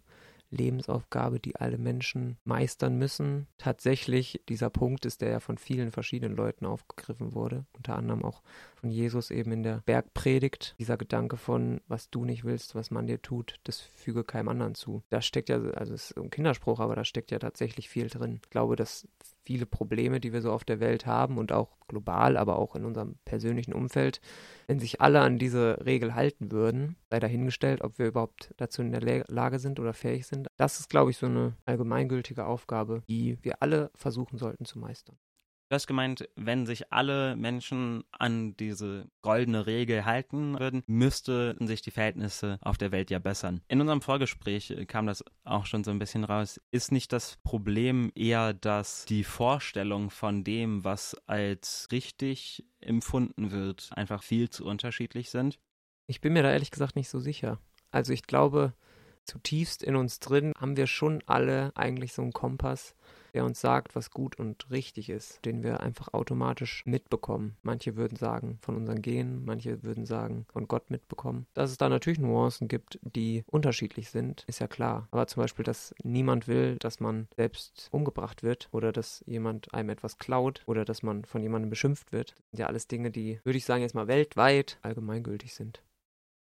Lebensaufgabe, 0.50 1.40
die 1.40 1.56
alle 1.56 1.78
Menschen 1.78 2.38
meistern 2.44 2.98
müssen. 2.98 3.48
Tatsächlich, 3.58 4.42
dieser 4.50 4.70
Punkt 4.70 5.06
ist, 5.06 5.22
der 5.22 5.30
ja 5.30 5.40
von 5.40 5.58
vielen 5.58 5.92
verschiedenen 5.92 6.36
Leuten 6.36 6.66
aufgegriffen 6.66 7.34
wurde, 7.34 7.66
unter 7.76 7.96
anderem 7.96 8.24
auch 8.24 8.42
von 8.76 8.90
Jesus 8.90 9.32
eben 9.32 9.52
in 9.52 9.64
der 9.64 9.82
Bergpredigt. 9.86 10.76
Dieser 10.80 10.98
Gedanke 10.98 11.38
von, 11.38 11.82
was 11.88 12.10
du 12.10 12.26
nicht 12.26 12.44
willst, 12.44 12.76
was 12.76 12.92
man 12.92 13.08
dir 13.08 13.22
tut, 13.22 13.60
das 13.64 13.80
füge 13.80 14.24
keinem 14.24 14.50
anderen 14.50 14.76
zu. 14.76 15.04
Da 15.10 15.22
steckt 15.22 15.50
ja, 15.50 15.58
also 15.58 15.94
es 15.94 16.12
ist 16.12 16.18
ein 16.18 16.30
Kinderspruch, 16.30 16.80
aber 16.80 16.96
da 16.96 17.04
steckt 17.04 17.32
ja 17.32 17.40
tatsächlich 17.40 17.90
viel 17.90 18.08
drin. 18.08 18.40
Ich 18.44 18.50
glaube, 18.50 18.76
dass 18.76 19.08
viele 19.48 19.66
Probleme, 19.66 20.20
die 20.20 20.34
wir 20.34 20.42
so 20.42 20.52
auf 20.52 20.66
der 20.66 20.82
Welt 20.82 21.06
haben 21.06 21.38
und 21.38 21.54
auch 21.54 21.70
global, 21.88 22.36
aber 22.36 22.60
auch 22.60 22.76
in 22.76 22.84
unserem 22.84 23.16
persönlichen 23.24 23.74
Umfeld, 23.74 24.20
wenn 24.68 24.78
sich 24.78 25.00
alle 25.00 25.22
an 25.22 25.40
diese 25.40 25.86
Regel 25.86 26.16
halten 26.16 26.52
würden, 26.52 26.98
sei 27.10 27.22
dahingestellt, 27.22 27.82
ob 27.82 27.98
wir 27.98 28.08
überhaupt 28.08 28.54
dazu 28.58 28.82
in 28.82 28.92
der 28.92 29.24
Lage 29.30 29.60
sind 29.60 29.80
oder 29.80 29.94
fähig 29.94 30.28
sind. 30.28 30.50
Das 30.58 30.82
ist, 30.82 30.90
glaube 30.90 31.12
ich, 31.12 31.18
so 31.18 31.28
eine 31.28 31.54
allgemeingültige 31.66 32.46
Aufgabe, 32.46 33.04
die 33.08 33.38
wir 33.42 33.62
alle 33.62 33.90
versuchen 33.96 34.38
sollten 34.38 34.66
zu 34.66 34.80
meistern. 34.80 35.16
Du 35.70 35.76
hast 35.76 35.88
gemeint, 35.88 36.30
wenn 36.38 36.66
sich 36.66 36.94
alle 36.94 37.36
Menschen 37.36 38.06
an 38.12 38.56
diese 38.56 39.10
goldene 39.22 39.68
Regel 39.68 40.06
halten 40.06 40.58
würden, 40.58 40.82
müssten 40.88 41.68
sich 41.68 41.82
die 41.82 41.92
Verhältnisse 41.92 42.58
auf 42.62 42.78
der 42.78 42.94
Welt 42.94 43.10
ja 43.12 43.20
bessern. 43.20 43.60
In 43.68 43.82
unserem 43.82 44.00
Vorgespräch 44.00 44.74
kam 44.88 45.08
das 45.08 45.26
auch 45.44 45.66
schon 45.66 45.84
so 45.84 45.92
ein 45.92 46.00
bisschen 46.00 46.24
raus. 46.24 46.62
Ist 46.72 46.94
nicht 46.94 47.12
das 47.12 47.36
Problem 47.44 48.14
eher, 48.16 48.54
dass 48.54 49.04
die 49.04 49.26
Vorstellung 49.26 50.10
von 50.10 50.46
dem, 50.46 50.86
was 50.86 51.18
als 51.28 51.90
richtig 51.92 52.66
empfunden 52.80 53.52
wird, 53.52 53.90
einfach 53.94 54.24
viel 54.24 54.50
zu 54.50 54.64
unterschiedlich 54.64 55.30
sind? 55.32 55.60
Ich 56.06 56.22
bin 56.22 56.32
mir 56.32 56.44
da 56.44 56.52
ehrlich 56.54 56.72
gesagt 56.72 56.96
nicht 56.96 57.10
so 57.10 57.20
sicher. 57.20 57.60
Also 57.92 58.14
ich 58.14 58.24
glaube, 58.24 58.74
zutiefst 59.26 59.84
in 59.84 59.98
uns 59.98 60.22
drin 60.22 60.54
haben 60.58 60.78
wir 60.78 60.88
schon 60.88 61.22
alle 61.26 61.74
eigentlich 61.76 62.14
so 62.14 62.22
einen 62.22 62.32
Kompass, 62.32 62.96
der 63.38 63.46
uns 63.46 63.62
sagt, 63.62 63.94
was 63.94 64.10
gut 64.10 64.40
und 64.40 64.66
richtig 64.72 65.12
ist, 65.12 65.46
den 65.46 65.62
wir 65.62 65.82
einfach 65.82 66.12
automatisch 66.12 66.84
mitbekommen. 66.88 67.56
Manche 67.62 67.96
würden 67.96 68.16
sagen, 68.16 68.58
von 68.64 68.76
unseren 68.76 69.04
Genen, 69.04 69.46
manche 69.46 69.84
würden 69.84 70.08
sagen, 70.08 70.48
von 70.52 70.68
Gott 70.68 70.90
mitbekommen. 70.90 71.46
Dass 71.54 71.70
es 71.70 71.78
da 71.78 71.88
natürlich 71.88 72.18
Nuancen 72.18 72.68
gibt, 72.68 72.98
die 73.04 73.44
unterschiedlich 73.46 74.10
sind, 74.10 74.44
ist 74.48 74.58
ja 74.58 74.68
klar. 74.68 75.08
Aber 75.12 75.28
zum 75.28 75.44
Beispiel, 75.44 75.64
dass 75.64 75.94
niemand 76.02 76.48
will, 76.48 76.78
dass 76.80 77.00
man 77.00 77.28
selbst 77.36 77.90
umgebracht 77.92 78.42
wird 78.42 78.70
oder 78.72 78.92
dass 78.92 79.24
jemand 79.28 79.72
einem 79.72 79.90
etwas 79.90 80.18
klaut 80.18 80.64
oder 80.66 80.84
dass 80.84 81.04
man 81.04 81.24
von 81.24 81.44
jemandem 81.44 81.70
beschimpft 81.70 82.12
wird, 82.12 82.34
sind 82.50 82.62
ja 82.62 82.66
alles 82.66 82.88
Dinge, 82.88 83.12
die, 83.12 83.40
würde 83.44 83.58
ich 83.58 83.66
sagen, 83.66 83.84
jetzt 83.84 83.94
mal 83.94 84.08
weltweit 84.08 84.80
allgemeingültig 84.82 85.54
sind. 85.54 85.84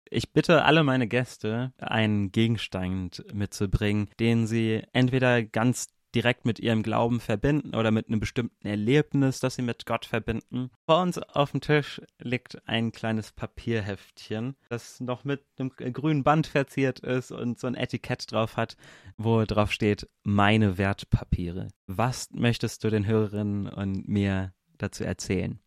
Ich 0.08 0.32
bitte 0.32 0.64
alle 0.64 0.82
meine 0.82 1.06
Gäste, 1.06 1.74
einen 1.76 2.32
Gegenstand 2.32 3.22
mitzubringen, 3.34 4.08
den 4.18 4.46
sie 4.46 4.82
entweder 4.92 5.42
ganz 5.44 5.86
direkt 6.14 6.44
mit 6.44 6.58
ihrem 6.58 6.82
Glauben 6.82 7.20
verbinden 7.20 7.74
oder 7.74 7.90
mit 7.90 8.08
einem 8.08 8.20
bestimmten 8.20 8.66
Erlebnis, 8.66 9.40
das 9.40 9.54
sie 9.54 9.62
mit 9.62 9.86
Gott 9.86 10.04
verbinden. 10.04 10.70
Vor 10.86 11.02
uns 11.02 11.18
auf 11.18 11.52
dem 11.52 11.60
Tisch 11.60 12.00
liegt 12.18 12.66
ein 12.68 12.92
kleines 12.92 13.32
Papierheftchen, 13.32 14.56
das 14.68 15.00
noch 15.00 15.24
mit 15.24 15.44
einem 15.58 15.70
grünen 15.70 16.24
Band 16.24 16.46
verziert 16.46 17.00
ist 17.00 17.32
und 17.32 17.58
so 17.58 17.66
ein 17.66 17.74
Etikett 17.74 18.30
drauf 18.30 18.56
hat, 18.56 18.76
wo 19.16 19.44
drauf 19.44 19.72
steht, 19.72 20.08
meine 20.22 20.78
Wertpapiere. 20.78 21.68
Was 21.86 22.28
möchtest 22.32 22.84
du 22.84 22.90
den 22.90 23.06
Hörerinnen 23.06 23.68
und 23.68 24.08
mir 24.08 24.52
dazu 24.78 25.04
erzählen? 25.04 25.60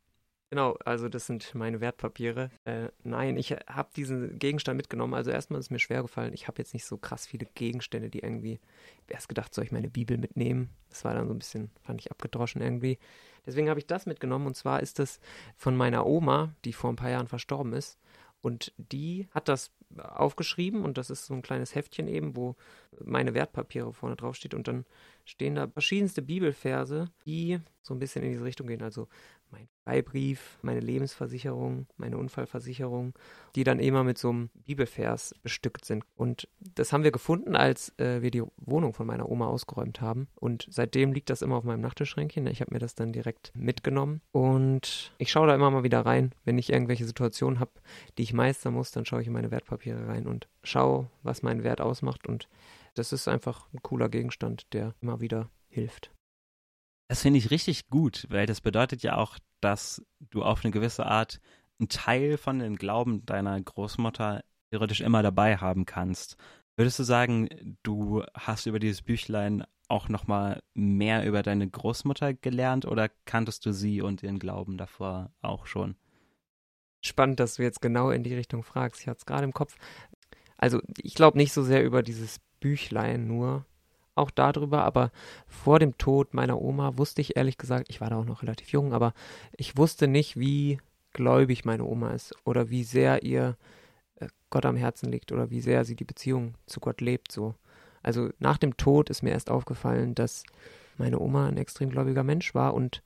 Genau, 0.54 0.78
also 0.86 1.10
das 1.10 1.26
sind 1.26 1.56
meine 1.56 1.82
Wertpapiere. 1.82 2.52
Äh, 2.66 2.90
nein, 3.04 3.38
ich 3.38 3.54
habe 3.54 3.90
diesen 3.96 4.38
Gegenstand 4.38 4.78
mitgenommen. 4.78 5.16
Also 5.16 5.32
erstmal 5.32 5.60
ist 5.60 5.72
mir 5.72 5.80
schwer 5.80 6.04
gefallen. 6.04 6.32
Ich 6.32 6.48
habe 6.48 6.60
jetzt 6.60 6.76
nicht 6.76 6.86
so 6.86 6.96
krass 6.96 7.26
viele 7.26 7.48
Gegenstände, 7.56 8.12
die 8.12 8.20
irgendwie. 8.20 8.60
Ich 9.08 9.16
erst 9.16 9.30
gedacht, 9.30 9.52
soll 9.52 9.64
ich 9.64 9.72
meine 9.72 9.90
Bibel 9.90 10.16
mitnehmen? 10.16 10.70
Das 10.90 11.06
war 11.06 11.16
dann 11.16 11.28
so 11.28 11.34
ein 11.34 11.40
bisschen, 11.40 11.72
fand 11.82 12.02
ich 12.02 12.12
abgedroschen 12.12 12.62
irgendwie. 12.62 13.00
Deswegen 13.48 13.68
habe 13.68 13.80
ich 13.80 13.88
das 13.88 14.06
mitgenommen. 14.06 14.46
Und 14.46 14.56
zwar 14.56 14.82
ist 14.82 15.00
das 15.00 15.20
von 15.58 15.76
meiner 15.76 16.06
Oma, 16.06 16.54
die 16.66 16.74
vor 16.74 16.92
ein 16.92 16.98
paar 16.98 17.10
Jahren 17.10 17.26
verstorben 17.26 17.74
ist. 17.74 17.98
Und 18.44 18.74
die 18.78 19.28
hat 19.32 19.48
das 19.48 19.72
aufgeschrieben 19.98 20.84
und 20.84 20.98
das 20.98 21.10
ist 21.10 21.26
so 21.26 21.34
ein 21.34 21.42
kleines 21.42 21.76
Heftchen 21.76 22.08
eben, 22.08 22.36
wo 22.36 22.56
meine 23.04 23.34
Wertpapiere 23.34 23.94
vorne 23.94 24.16
drauf 24.16 24.36
steht 24.36 24.54
und 24.54 24.68
dann 24.68 24.86
stehen 25.26 25.56
da 25.56 25.68
verschiedenste 25.68 26.22
Bibelverse, 26.22 27.10
die 27.26 27.60
so 27.82 27.94
ein 27.94 28.00
bisschen 28.00 28.24
in 28.24 28.32
diese 28.32 28.44
Richtung 28.44 28.68
gehen. 28.68 28.82
Also 28.82 29.08
mein 29.52 29.68
Freibrief, 29.84 30.58
meine 30.62 30.80
Lebensversicherung, 30.80 31.86
meine 31.98 32.18
Unfallversicherung, 32.18 33.14
die 33.56 33.64
dann 33.64 33.80
immer 33.80 34.04
mit 34.04 34.18
so 34.18 34.30
einem 34.30 34.50
Bibelvers 34.66 35.36
bestückt 35.44 35.86
sind. 35.86 36.04
Und 36.16 36.48
das 36.60 36.92
haben 36.92 37.04
wir 37.04 37.12
gefunden, 37.12 37.56
als 37.56 37.94
äh, 38.00 38.22
wir 38.22 38.32
die 38.32 38.44
Wohnung 38.58 38.94
von 38.94 39.06
meiner 39.06 39.30
Oma 39.30 39.48
ausgeräumt 39.48 40.02
haben. 40.02 40.28
Und 40.36 40.68
seitdem 40.70 41.14
liegt 41.14 41.30
das 41.30 41.42
immer 41.42 41.58
auf 41.58 41.66
meinem 41.66 41.82
Nachttischschränkchen. 41.82 42.48
Ich 42.48 42.62
habe 42.62 42.74
mir 42.74 42.80
das 42.80 42.96
dann 42.96 43.14
direkt 43.14 43.52
mitgenommen. 43.54 44.22
Und 44.32 45.14
ich 45.18 45.32
schaue 45.32 45.48
da 45.48 45.56
immer 45.56 45.70
mal 45.70 45.84
wieder 45.84 46.02
rein. 46.02 46.34
Wenn 46.46 46.58
ich 46.58 46.72
irgendwelche 46.72 47.06
Situationen 47.06 47.60
habe, 47.60 47.72
die 48.18 48.24
ich 48.24 48.34
meistern 48.34 48.74
muss, 48.74 48.92
dann 48.92 49.06
schaue 49.06 49.22
ich 49.22 49.28
in 49.28 49.34
meine 49.34 49.52
Wertpapiere 49.52 49.83
rein 49.92 50.28
und 50.28 50.48
schaue, 50.64 51.10
was 51.24 51.44
meinen 51.44 51.64
Wert 51.64 51.82
ausmacht. 51.82 52.28
Und 52.28 52.48
das 52.96 53.14
ist 53.14 53.28
einfach 53.28 53.68
ein 53.74 53.82
cooler 53.82 54.10
Gegenstand, 54.10 54.72
der 54.74 54.96
immer 55.02 55.20
wieder 55.22 55.50
hilft. 55.68 56.12
Das 57.10 57.22
finde 57.22 57.40
ich 57.40 57.52
richtig 57.52 57.90
gut, 57.90 58.26
weil 58.30 58.46
das 58.46 58.62
bedeutet 58.62 59.04
ja 59.04 59.18
auch, 59.18 59.38
dass 59.62 60.04
du 60.20 60.44
auf 60.44 60.64
eine 60.64 60.72
gewisse 60.72 61.06
Art 61.06 61.40
einen 61.80 61.90
Teil 61.90 62.38
von 62.38 62.60
dem 62.60 62.76
Glauben 62.76 63.26
deiner 63.26 63.60
Großmutter 63.60 64.44
theoretisch 64.72 65.02
immer 65.02 65.22
dabei 65.22 65.58
haben 65.58 65.86
kannst. 65.86 66.38
Würdest 66.76 66.98
du 66.98 67.04
sagen, 67.04 67.78
du 67.84 68.24
hast 68.34 68.66
über 68.66 68.80
dieses 68.80 69.02
Büchlein 69.02 69.64
auch 69.88 70.10
nochmal 70.10 70.62
mehr 70.74 71.26
über 71.26 71.44
deine 71.44 71.70
Großmutter 71.70 72.34
gelernt 72.34 72.86
oder 72.86 73.10
kanntest 73.26 73.66
du 73.66 73.74
sie 73.74 74.02
und 74.02 74.24
ihren 74.24 74.40
Glauben 74.40 74.78
davor 74.78 75.32
auch 75.42 75.68
schon? 75.68 75.96
Spannend, 77.04 77.40
dass 77.40 77.56
du 77.56 77.64
jetzt 77.64 77.82
genau 77.82 78.10
in 78.10 78.24
die 78.24 78.34
Richtung 78.34 78.64
fragst. 78.64 79.02
Ich 79.02 79.08
hatte 79.08 79.20
es 79.20 79.26
gerade 79.26 79.44
im 79.44 79.54
Kopf. 79.54 79.76
Also 80.58 80.82
ich 80.98 81.16
glaube 81.16 81.38
nicht 81.38 81.54
so 81.54 81.62
sehr 81.62 81.84
über 81.84 82.02
dieses 82.02 82.40
Büchlein 82.60 83.28
nur, 83.28 83.66
auch 84.16 84.32
darüber, 84.32 84.84
aber 84.84 85.12
vor 85.48 85.80
dem 85.80 85.98
Tod 85.98 86.34
meiner 86.34 86.62
Oma 86.62 86.98
wusste 86.98 87.22
ich 87.22 87.36
ehrlich 87.36 87.58
gesagt, 87.58 87.88
ich 87.90 88.02
war 88.02 88.10
da 88.10 88.18
auch 88.18 88.26
noch 88.26 88.44
relativ 88.44 88.70
jung, 88.70 88.94
aber 88.94 89.14
ich 89.58 89.76
wusste 89.76 90.08
nicht, 90.08 90.38
wie 90.38 90.80
gläubig 91.14 91.66
meine 91.66 91.84
Oma 91.84 92.12
ist 92.12 92.36
oder 92.46 92.70
wie 92.70 92.84
sehr 92.84 93.24
ihr 93.24 93.58
äh, 94.16 94.28
Gott 94.50 94.66
am 94.66 94.78
Herzen 94.78 95.12
liegt 95.12 95.32
oder 95.32 95.50
wie 95.50 95.62
sehr 95.62 95.86
sie 95.86 95.96
die 95.96 96.06
Beziehung 96.06 96.56
zu 96.66 96.80
Gott 96.80 97.02
lebt 97.02 97.32
so. 97.32 97.56
Also 98.02 98.30
nach 98.40 98.58
dem 98.58 98.78
Tod 98.78 99.10
ist 99.10 99.24
mir 99.24 99.32
erst 99.32 99.50
aufgefallen, 99.50 100.14
dass 100.16 100.44
meine 100.98 101.20
Oma 101.20 101.48
ein 101.48 101.58
extrem 101.58 101.90
gläubiger 101.90 102.24
Mensch 102.24 102.54
war 102.54 102.74
und 102.74 103.02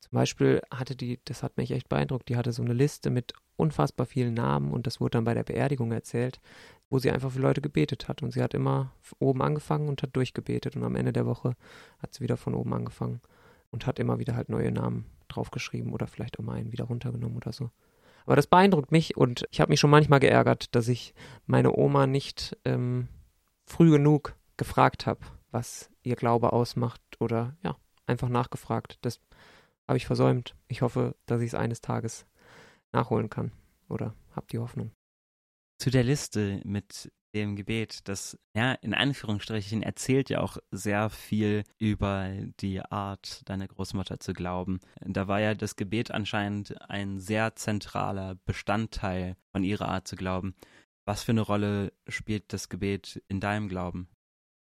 Zum 0.00 0.10
Beispiel 0.12 0.62
hatte 0.70 0.96
die, 0.96 1.20
das 1.24 1.42
hat 1.42 1.56
mich 1.56 1.70
echt 1.70 1.88
beeindruckt, 1.88 2.28
die 2.28 2.36
hatte 2.36 2.52
so 2.52 2.62
eine 2.62 2.72
Liste 2.72 3.10
mit 3.10 3.34
unfassbar 3.56 4.06
vielen 4.06 4.34
Namen 4.34 4.72
und 4.72 4.86
das 4.86 5.00
wurde 5.00 5.12
dann 5.12 5.24
bei 5.24 5.34
der 5.34 5.44
Beerdigung 5.44 5.92
erzählt, 5.92 6.40
wo 6.88 6.98
sie 6.98 7.10
einfach 7.10 7.30
für 7.30 7.40
Leute 7.40 7.60
gebetet 7.60 8.08
hat. 8.08 8.22
Und 8.22 8.32
sie 8.32 8.42
hat 8.42 8.54
immer 8.54 8.92
oben 9.18 9.42
angefangen 9.42 9.88
und 9.88 10.02
hat 10.02 10.16
durchgebetet 10.16 10.76
und 10.76 10.82
am 10.84 10.96
Ende 10.96 11.12
der 11.12 11.26
Woche 11.26 11.54
hat 11.98 12.14
sie 12.14 12.20
wieder 12.20 12.36
von 12.36 12.54
oben 12.54 12.72
angefangen 12.72 13.20
und 13.70 13.86
hat 13.86 13.98
immer 13.98 14.18
wieder 14.18 14.34
halt 14.34 14.48
neue 14.48 14.72
Namen 14.72 15.04
draufgeschrieben 15.28 15.92
oder 15.92 16.06
vielleicht 16.06 16.38
auch 16.38 16.44
mal 16.44 16.56
einen 16.56 16.72
wieder 16.72 16.84
runtergenommen 16.84 17.36
oder 17.36 17.52
so. 17.52 17.70
Aber 18.26 18.36
das 18.36 18.46
beeindruckt 18.46 18.92
mich 18.92 19.16
und 19.16 19.46
ich 19.50 19.60
habe 19.60 19.70
mich 19.70 19.80
schon 19.80 19.90
manchmal 19.90 20.20
geärgert, 20.20 20.74
dass 20.74 20.88
ich 20.88 21.14
meine 21.46 21.76
Oma 21.76 22.06
nicht 22.06 22.56
ähm, 22.64 23.08
früh 23.66 23.90
genug 23.90 24.34
gefragt 24.56 25.06
habe, 25.06 25.20
was 25.50 25.90
ihr 26.02 26.16
Glaube 26.16 26.52
ausmacht 26.52 27.00
oder 27.18 27.56
ja, 27.62 27.76
einfach 28.06 28.28
nachgefragt. 28.28 28.98
Das 29.02 29.20
habe 29.90 29.96
ich 29.96 30.06
versäumt. 30.06 30.54
Ich 30.68 30.82
hoffe, 30.82 31.16
dass 31.26 31.40
ich 31.40 31.48
es 31.48 31.54
eines 31.56 31.80
Tages 31.80 32.24
nachholen 32.92 33.28
kann 33.28 33.50
oder 33.88 34.14
habe 34.36 34.46
die 34.52 34.60
Hoffnung. 34.60 34.92
Zu 35.78 35.90
der 35.90 36.04
Liste 36.04 36.60
mit 36.62 37.10
dem 37.34 37.56
Gebet, 37.56 38.06
das 38.06 38.38
ja 38.54 38.72
in 38.74 38.94
Anführungsstrichen 38.94 39.82
erzählt 39.82 40.30
ja 40.30 40.42
auch 40.42 40.58
sehr 40.70 41.10
viel 41.10 41.64
über 41.78 42.30
die 42.60 42.80
Art 42.80 43.42
deiner 43.48 43.66
Großmutter 43.66 44.20
zu 44.20 44.32
glauben. 44.32 44.78
Da 45.00 45.26
war 45.26 45.40
ja 45.40 45.54
das 45.54 45.74
Gebet 45.74 46.12
anscheinend 46.12 46.80
ein 46.88 47.18
sehr 47.18 47.56
zentraler 47.56 48.36
Bestandteil 48.44 49.36
von 49.50 49.64
ihrer 49.64 49.88
Art 49.88 50.06
zu 50.06 50.14
glauben. 50.14 50.54
Was 51.04 51.24
für 51.24 51.32
eine 51.32 51.40
Rolle 51.40 51.92
spielt 52.06 52.52
das 52.52 52.68
Gebet 52.68 53.24
in 53.26 53.40
deinem 53.40 53.68
Glauben? 53.68 54.08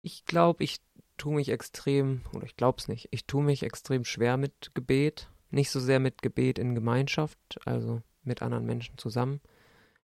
Ich 0.04 0.24
glaube, 0.24 0.64
ich 0.64 0.80
tue 1.22 1.36
mich 1.36 1.50
extrem, 1.50 2.22
oder 2.34 2.46
ich 2.46 2.56
glaube 2.56 2.80
es 2.80 2.88
nicht, 2.88 3.10
ich 3.12 3.28
tue 3.28 3.44
mich 3.44 3.62
extrem 3.62 4.06
schwer 4.06 4.38
mit 4.38 4.72
Gebet. 4.74 5.30
Nicht 5.52 5.70
so 5.70 5.80
sehr 5.80 6.00
mit 6.00 6.24
Gebet 6.24 6.58
in 6.58 6.74
Gemeinschaft, 6.74 7.60
also 7.64 8.02
mit 8.24 8.42
anderen 8.42 8.66
Menschen 8.66 8.98
zusammen, 8.98 9.40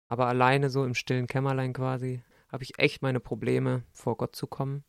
aber 0.10 0.26
alleine 0.28 0.72
so 0.72 0.84
im 0.84 0.96
stillen 0.96 1.28
Kämmerlein 1.28 1.74
quasi 1.74 2.24
habe 2.48 2.64
ich 2.64 2.80
echt 2.80 3.04
meine 3.04 3.20
Probleme, 3.20 3.84
vor 3.92 4.18
Gott 4.18 4.36
zu 4.36 4.48
kommen, 4.48 4.84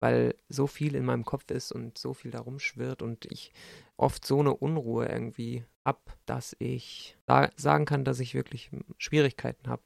weil 0.00 0.34
so 0.48 0.66
viel 0.66 0.96
in 0.96 1.04
meinem 1.04 1.24
Kopf 1.24 1.50
ist 1.50 1.70
und 1.70 1.98
so 1.98 2.14
viel 2.14 2.32
da 2.32 2.40
rumschwirrt 2.40 3.00
und 3.00 3.26
ich 3.30 3.52
oft 3.96 4.24
so 4.24 4.40
eine 4.40 4.54
Unruhe 4.54 5.06
irgendwie 5.06 5.64
ab, 5.84 6.16
dass 6.26 6.56
ich 6.58 7.16
sagen 7.56 7.84
kann, 7.84 8.04
dass 8.04 8.18
ich 8.18 8.34
wirklich 8.34 8.70
Schwierigkeiten 8.98 9.68
habe 9.68 9.82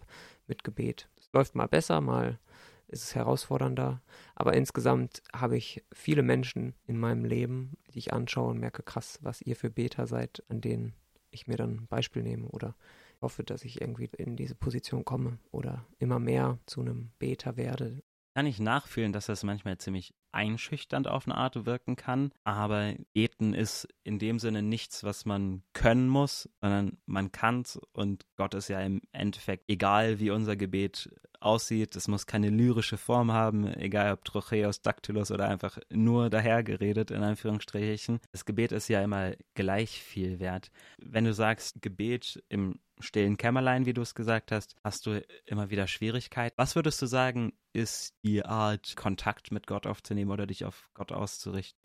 mit 0.47 0.65
Gebet. 0.65 1.11
Es 1.19 1.29
läuft 1.33 1.55
mal 1.55 1.69
besser, 1.69 2.01
mal 2.01 2.39
ist 2.88 3.04
es 3.04 3.14
herausfordernder, 3.14 4.02
aber 4.35 4.54
insgesamt 4.54 5.23
habe 5.33 5.57
ich 5.57 5.85
viele 5.92 6.23
Menschen 6.23 6.75
in 6.87 6.99
meinem 6.99 7.25
Leben, 7.25 7.76
die 7.92 7.99
ich 7.99 8.12
anschaue 8.12 8.50
und 8.50 8.59
merke, 8.59 8.83
krass, 8.83 9.18
was 9.23 9.42
ihr 9.42 9.57
für 9.57 9.71
Beter 9.71 10.07
seid, 10.07 10.42
an 10.49 10.61
denen 10.61 10.95
ich 11.30 11.47
mir 11.47 11.57
dann 11.57 11.76
ein 11.76 11.87
Beispiel 11.87 12.23
nehme 12.23 12.49
oder 12.49 12.75
hoffe, 13.21 13.45
dass 13.45 13.64
ich 13.64 13.80
irgendwie 13.80 14.09
in 14.16 14.37
diese 14.37 14.54
Position 14.54 15.04
komme 15.04 15.38
oder 15.50 15.87
immer 15.99 16.18
mehr 16.18 16.59
zu 16.66 16.80
einem 16.80 17.11
Beter 17.18 17.57
werde. 17.57 18.02
Kann 18.35 18.47
ich 18.47 18.61
nachfühlen, 18.61 19.12
dass 19.12 19.26
das 19.26 19.42
manchmal 19.42 19.78
ziemlich 19.78 20.14
einschüchternd 20.30 21.09
auf 21.09 21.26
eine 21.26 21.37
Art 21.37 21.66
wirken 21.66 21.97
kann, 21.97 22.33
aber 22.45 22.95
Beten 23.12 23.54
ist 23.54 23.88
in 24.04 24.18
dem 24.18 24.38
Sinne 24.38 24.62
nichts, 24.62 25.02
was 25.02 25.25
man 25.25 25.64
können 25.73 26.09
muss, 26.09 26.49
sondern 26.61 26.99
man 27.07 27.33
kann 27.33 27.62
es 27.62 27.80
und 27.92 28.26
Gott 28.37 28.54
ist 28.54 28.68
ja 28.68 28.80
im 28.80 29.00
Endeffekt 29.11 29.64
egal, 29.68 30.21
wie 30.21 30.30
unser 30.30 30.54
Gebet 30.54 31.11
aussieht. 31.40 31.97
Es 31.97 32.09
muss 32.09 32.26
keine 32.26 32.50
lyrische 32.50 32.97
Form 32.97 33.33
haben, 33.33 33.66
egal 33.75 34.12
ob 34.12 34.25
Trocheus, 34.25 34.83
Dactylus 34.83 35.30
oder 35.30 35.49
einfach 35.49 35.78
nur 35.90 36.30
dahergeredet, 36.30 37.11
in 37.11 37.23
Anführungsstrichen. 37.23 38.21
Das 38.33 38.45
Gebet 38.45 38.73
ist 38.73 38.88
ja 38.88 39.02
immer 39.02 39.33
gleich 39.54 40.02
viel 40.02 40.40
wert. 40.40 40.71
Wenn 40.99 41.25
du 41.25 41.33
sagst, 41.33 41.80
Gebet 41.83 42.42
im 42.49 42.80
stillen 43.00 43.37
Kämmerlein, 43.37 43.87
wie 43.87 43.95
du 43.95 44.02
es 44.02 44.14
gesagt 44.14 44.52
hast, 44.52 44.75
hast 44.83 45.07
du 45.07 45.23
immer 45.47 45.71
wieder 45.71 45.87
Schwierigkeiten. 45.87 46.54
Was 46.57 46.75
würdest 46.75 47.00
du 47.00 47.07
sagen, 47.07 47.52
ist 47.73 48.14
die 48.25 48.45
Art, 48.45 48.97
Kontakt 48.97 49.52
mit 49.52 49.66
Gott 49.66 49.87
aufzunehmen 49.87 50.30
oder 50.30 50.47
dich 50.47 50.64
auf 50.64 50.88
Gott 50.95 51.12
auszurichten? 51.12 51.78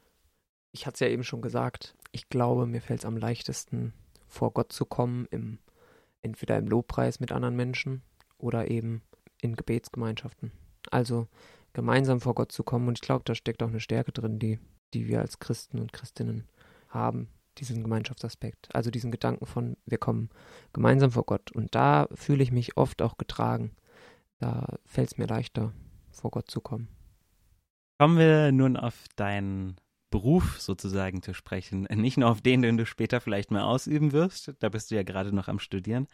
Ich 0.71 0.87
hatte 0.87 0.95
es 0.95 0.99
ja 1.01 1.07
eben 1.07 1.23
schon 1.23 1.41
gesagt. 1.41 1.95
Ich 2.11 2.29
glaube, 2.29 2.65
mir 2.65 2.81
fällt 2.81 3.01
es 3.01 3.05
am 3.05 3.17
leichtesten, 3.17 3.93
vor 4.27 4.51
Gott 4.53 4.71
zu 4.73 4.85
kommen, 4.85 5.27
im, 5.29 5.59
entweder 6.21 6.57
im 6.57 6.67
Lobpreis 6.67 7.19
mit 7.19 7.31
anderen 7.31 7.55
Menschen 7.55 8.01
oder 8.39 8.71
eben 8.71 9.03
in 9.43 9.55
Gebetsgemeinschaften. 9.55 10.51
Also 10.91 11.27
gemeinsam 11.73 12.21
vor 12.21 12.35
Gott 12.35 12.51
zu 12.51 12.63
kommen. 12.63 12.87
Und 12.87 12.97
ich 12.97 13.01
glaube, 13.01 13.23
da 13.25 13.35
steckt 13.35 13.61
auch 13.63 13.67
eine 13.67 13.79
Stärke 13.79 14.11
drin, 14.11 14.39
die, 14.39 14.59
die 14.93 15.07
wir 15.07 15.19
als 15.19 15.39
Christen 15.39 15.79
und 15.79 15.93
Christinnen 15.93 16.47
haben, 16.89 17.27
diesen 17.57 17.83
Gemeinschaftsaspekt. 17.83 18.73
Also 18.73 18.91
diesen 18.91 19.11
Gedanken 19.11 19.45
von, 19.45 19.77
wir 19.85 19.97
kommen 19.97 20.29
gemeinsam 20.71 21.11
vor 21.11 21.25
Gott. 21.25 21.51
Und 21.51 21.75
da 21.75 22.07
fühle 22.13 22.43
ich 22.43 22.51
mich 22.51 22.77
oft 22.77 23.01
auch 23.01 23.17
getragen. 23.17 23.75
Da 24.39 24.77
fällt 24.85 25.11
es 25.11 25.17
mir 25.17 25.27
leichter, 25.27 25.73
vor 26.11 26.31
Gott 26.31 26.49
zu 26.49 26.61
kommen. 26.61 26.87
Kommen 27.99 28.17
wir 28.17 28.51
nun 28.51 28.77
auf 28.77 29.05
deinen 29.15 29.77
Beruf 30.09 30.59
sozusagen 30.59 31.23
zu 31.23 31.33
sprechen. 31.33 31.87
Nicht 31.95 32.17
nur 32.17 32.29
auf 32.29 32.41
den, 32.41 32.61
den 32.61 32.77
du 32.77 32.85
später 32.85 33.19
vielleicht 33.19 33.49
mal 33.49 33.63
ausüben 33.63 34.11
wirst, 34.11 34.53
da 34.59 34.69
bist 34.69 34.91
du 34.91 34.95
ja 34.95 35.01
gerade 35.01 35.33
noch 35.33 35.47
am 35.47 35.57
Studieren, 35.57 36.07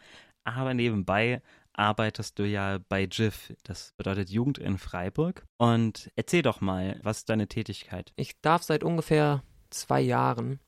aber 0.44 0.72
nebenbei 0.72 1.42
arbeitest 1.80 2.38
du 2.38 2.44
ja 2.46 2.78
bei 2.88 3.08
JIF, 3.10 3.54
das 3.64 3.94
bedeutet 3.96 4.28
Jugend 4.28 4.58
in 4.58 4.78
Freiburg. 4.78 5.44
Und 5.56 6.10
erzähl 6.14 6.42
doch 6.42 6.60
mal, 6.60 7.00
was 7.02 7.18
ist 7.18 7.30
deine 7.30 7.48
Tätigkeit? 7.48 8.12
Ich 8.16 8.40
darf 8.40 8.62
seit 8.62 8.84
ungefähr 8.84 9.42
zwei 9.70 10.00
Jahren 10.00 10.60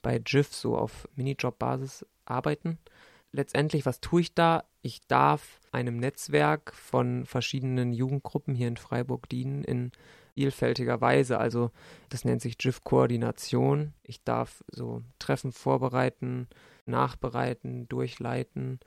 bei 0.00 0.22
JIF 0.24 0.54
so 0.54 0.76
auf 0.76 1.08
Minijob-Basis 1.16 2.06
arbeiten. 2.24 2.78
Letztendlich, 3.32 3.84
was 3.84 4.00
tue 4.00 4.22
ich 4.22 4.34
da? 4.34 4.64
Ich 4.82 5.06
darf 5.06 5.60
einem 5.72 5.98
Netzwerk 5.98 6.72
von 6.74 7.26
verschiedenen 7.26 7.92
Jugendgruppen 7.92 8.54
hier 8.54 8.68
in 8.68 8.76
Freiburg 8.76 9.28
dienen 9.28 9.64
in 9.64 9.92
vielfältiger 10.34 11.00
Weise. 11.00 11.38
Also 11.38 11.70
das 12.08 12.24
nennt 12.24 12.40
sich 12.42 12.56
JIF-Koordination. 12.58 13.92
Ich 14.04 14.22
darf 14.24 14.64
so 14.70 15.02
Treffen 15.18 15.52
vorbereiten, 15.52 16.48
nachbereiten, 16.86 17.88
durchleiten. 17.88 18.80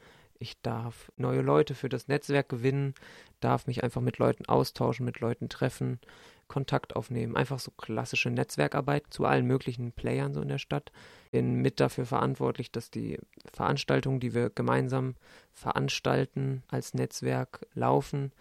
Ich 0.43 0.61
darf 0.61 1.09
neue 1.15 1.39
Leute 1.39 1.73
für 1.73 1.87
das 1.87 2.09
Netzwerk 2.09 2.49
gewinnen, 2.49 2.95
darf 3.39 3.65
mich 3.65 3.81
einfach 3.81 4.01
mit 4.01 4.17
Leuten 4.17 4.45
austauschen, 4.45 5.05
mit 5.05 5.21
Leuten 5.21 5.47
treffen, 5.47 6.01
Kontakt 6.49 6.97
aufnehmen. 6.97 7.37
Einfach 7.37 7.59
so 7.59 7.71
klassische 7.71 8.29
Netzwerkarbeit 8.29 9.05
zu 9.09 9.23
allen 9.23 9.45
möglichen 9.45 9.93
Playern 9.93 10.33
so 10.33 10.41
in 10.41 10.49
der 10.49 10.57
Stadt. 10.57 10.91
Bin 11.31 11.61
mit 11.61 11.79
dafür 11.79 12.05
verantwortlich, 12.05 12.73
dass 12.73 12.91
die 12.91 13.19
Veranstaltungen, 13.53 14.19
die 14.19 14.33
wir 14.33 14.49
gemeinsam 14.49 15.15
veranstalten 15.53 16.63
als 16.67 16.93
Netzwerk 16.93 17.65
laufen. 17.73 18.33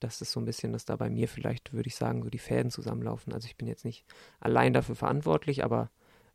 Das 0.00 0.22
ist 0.22 0.32
so 0.32 0.40
ein 0.40 0.46
bisschen, 0.46 0.72
dass 0.72 0.86
da 0.86 0.96
bei 0.96 1.10
mir 1.10 1.28
vielleicht, 1.28 1.74
würde 1.74 1.88
ich 1.88 1.94
sagen, 1.94 2.22
so 2.22 2.30
die 2.30 2.38
Fäden 2.38 2.70
zusammenlaufen. 2.70 3.34
Also 3.34 3.44
ich 3.44 3.56
bin 3.56 3.68
jetzt 3.68 3.84
nicht 3.84 4.06
allein 4.40 4.72
dafür 4.72 4.96
verantwortlich, 4.96 5.62
aber 5.62 5.90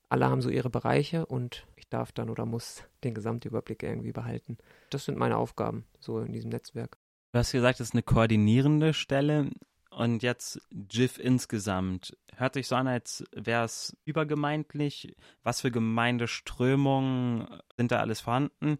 alle 0.08 0.30
haben 0.30 0.44
so 0.44 0.50
ihre 0.50 0.70
Bereiche 0.70 1.26
und 1.26 1.66
ich 1.86 1.90
darf 1.90 2.12
dann 2.12 2.30
oder 2.30 2.46
muss 2.46 2.84
den 3.04 3.14
Gesamtüberblick 3.14 3.84
irgendwie 3.84 4.12
behalten. 4.12 4.58
Das 4.90 5.06
sind 5.06 5.18
meine 5.18 5.38
Aufgaben 5.38 5.86
so 6.00 6.20
in 6.20 6.34
diesem 6.34 6.50
Netzwerk. 6.50 6.98
Du 7.32 7.40
hast 7.40 7.52
gesagt, 7.52 7.80
es 7.80 7.90
ist 7.90 7.94
eine 7.94 8.04
koordinierende 8.04 8.94
Stelle 8.94 9.52
und 9.92 10.24
jetzt 10.24 10.60
GIF 10.72 11.20
insgesamt. 11.20 12.18
Hört 12.36 12.56
sich 12.56 12.68
so 12.68 12.76
an, 12.76 12.88
als 12.88 13.24
wäre 13.34 13.66
es 13.66 13.96
übergemeindlich. 14.04 15.16
Was 15.44 15.62
für 15.62 15.72
Gemeindeströmungen 15.72 17.48
sind 17.78 17.92
da 17.92 18.00
alles 18.00 18.22
vorhanden? 18.22 18.80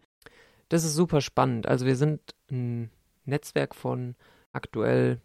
Das 0.68 0.84
ist 0.84 0.94
super 0.94 1.20
spannend. 1.20 1.68
Also 1.68 1.86
wir 1.86 1.96
sind 1.96 2.34
ein 2.50 2.90
Netzwerk 3.24 3.74
von 3.74 4.16
aktuell 4.52 5.20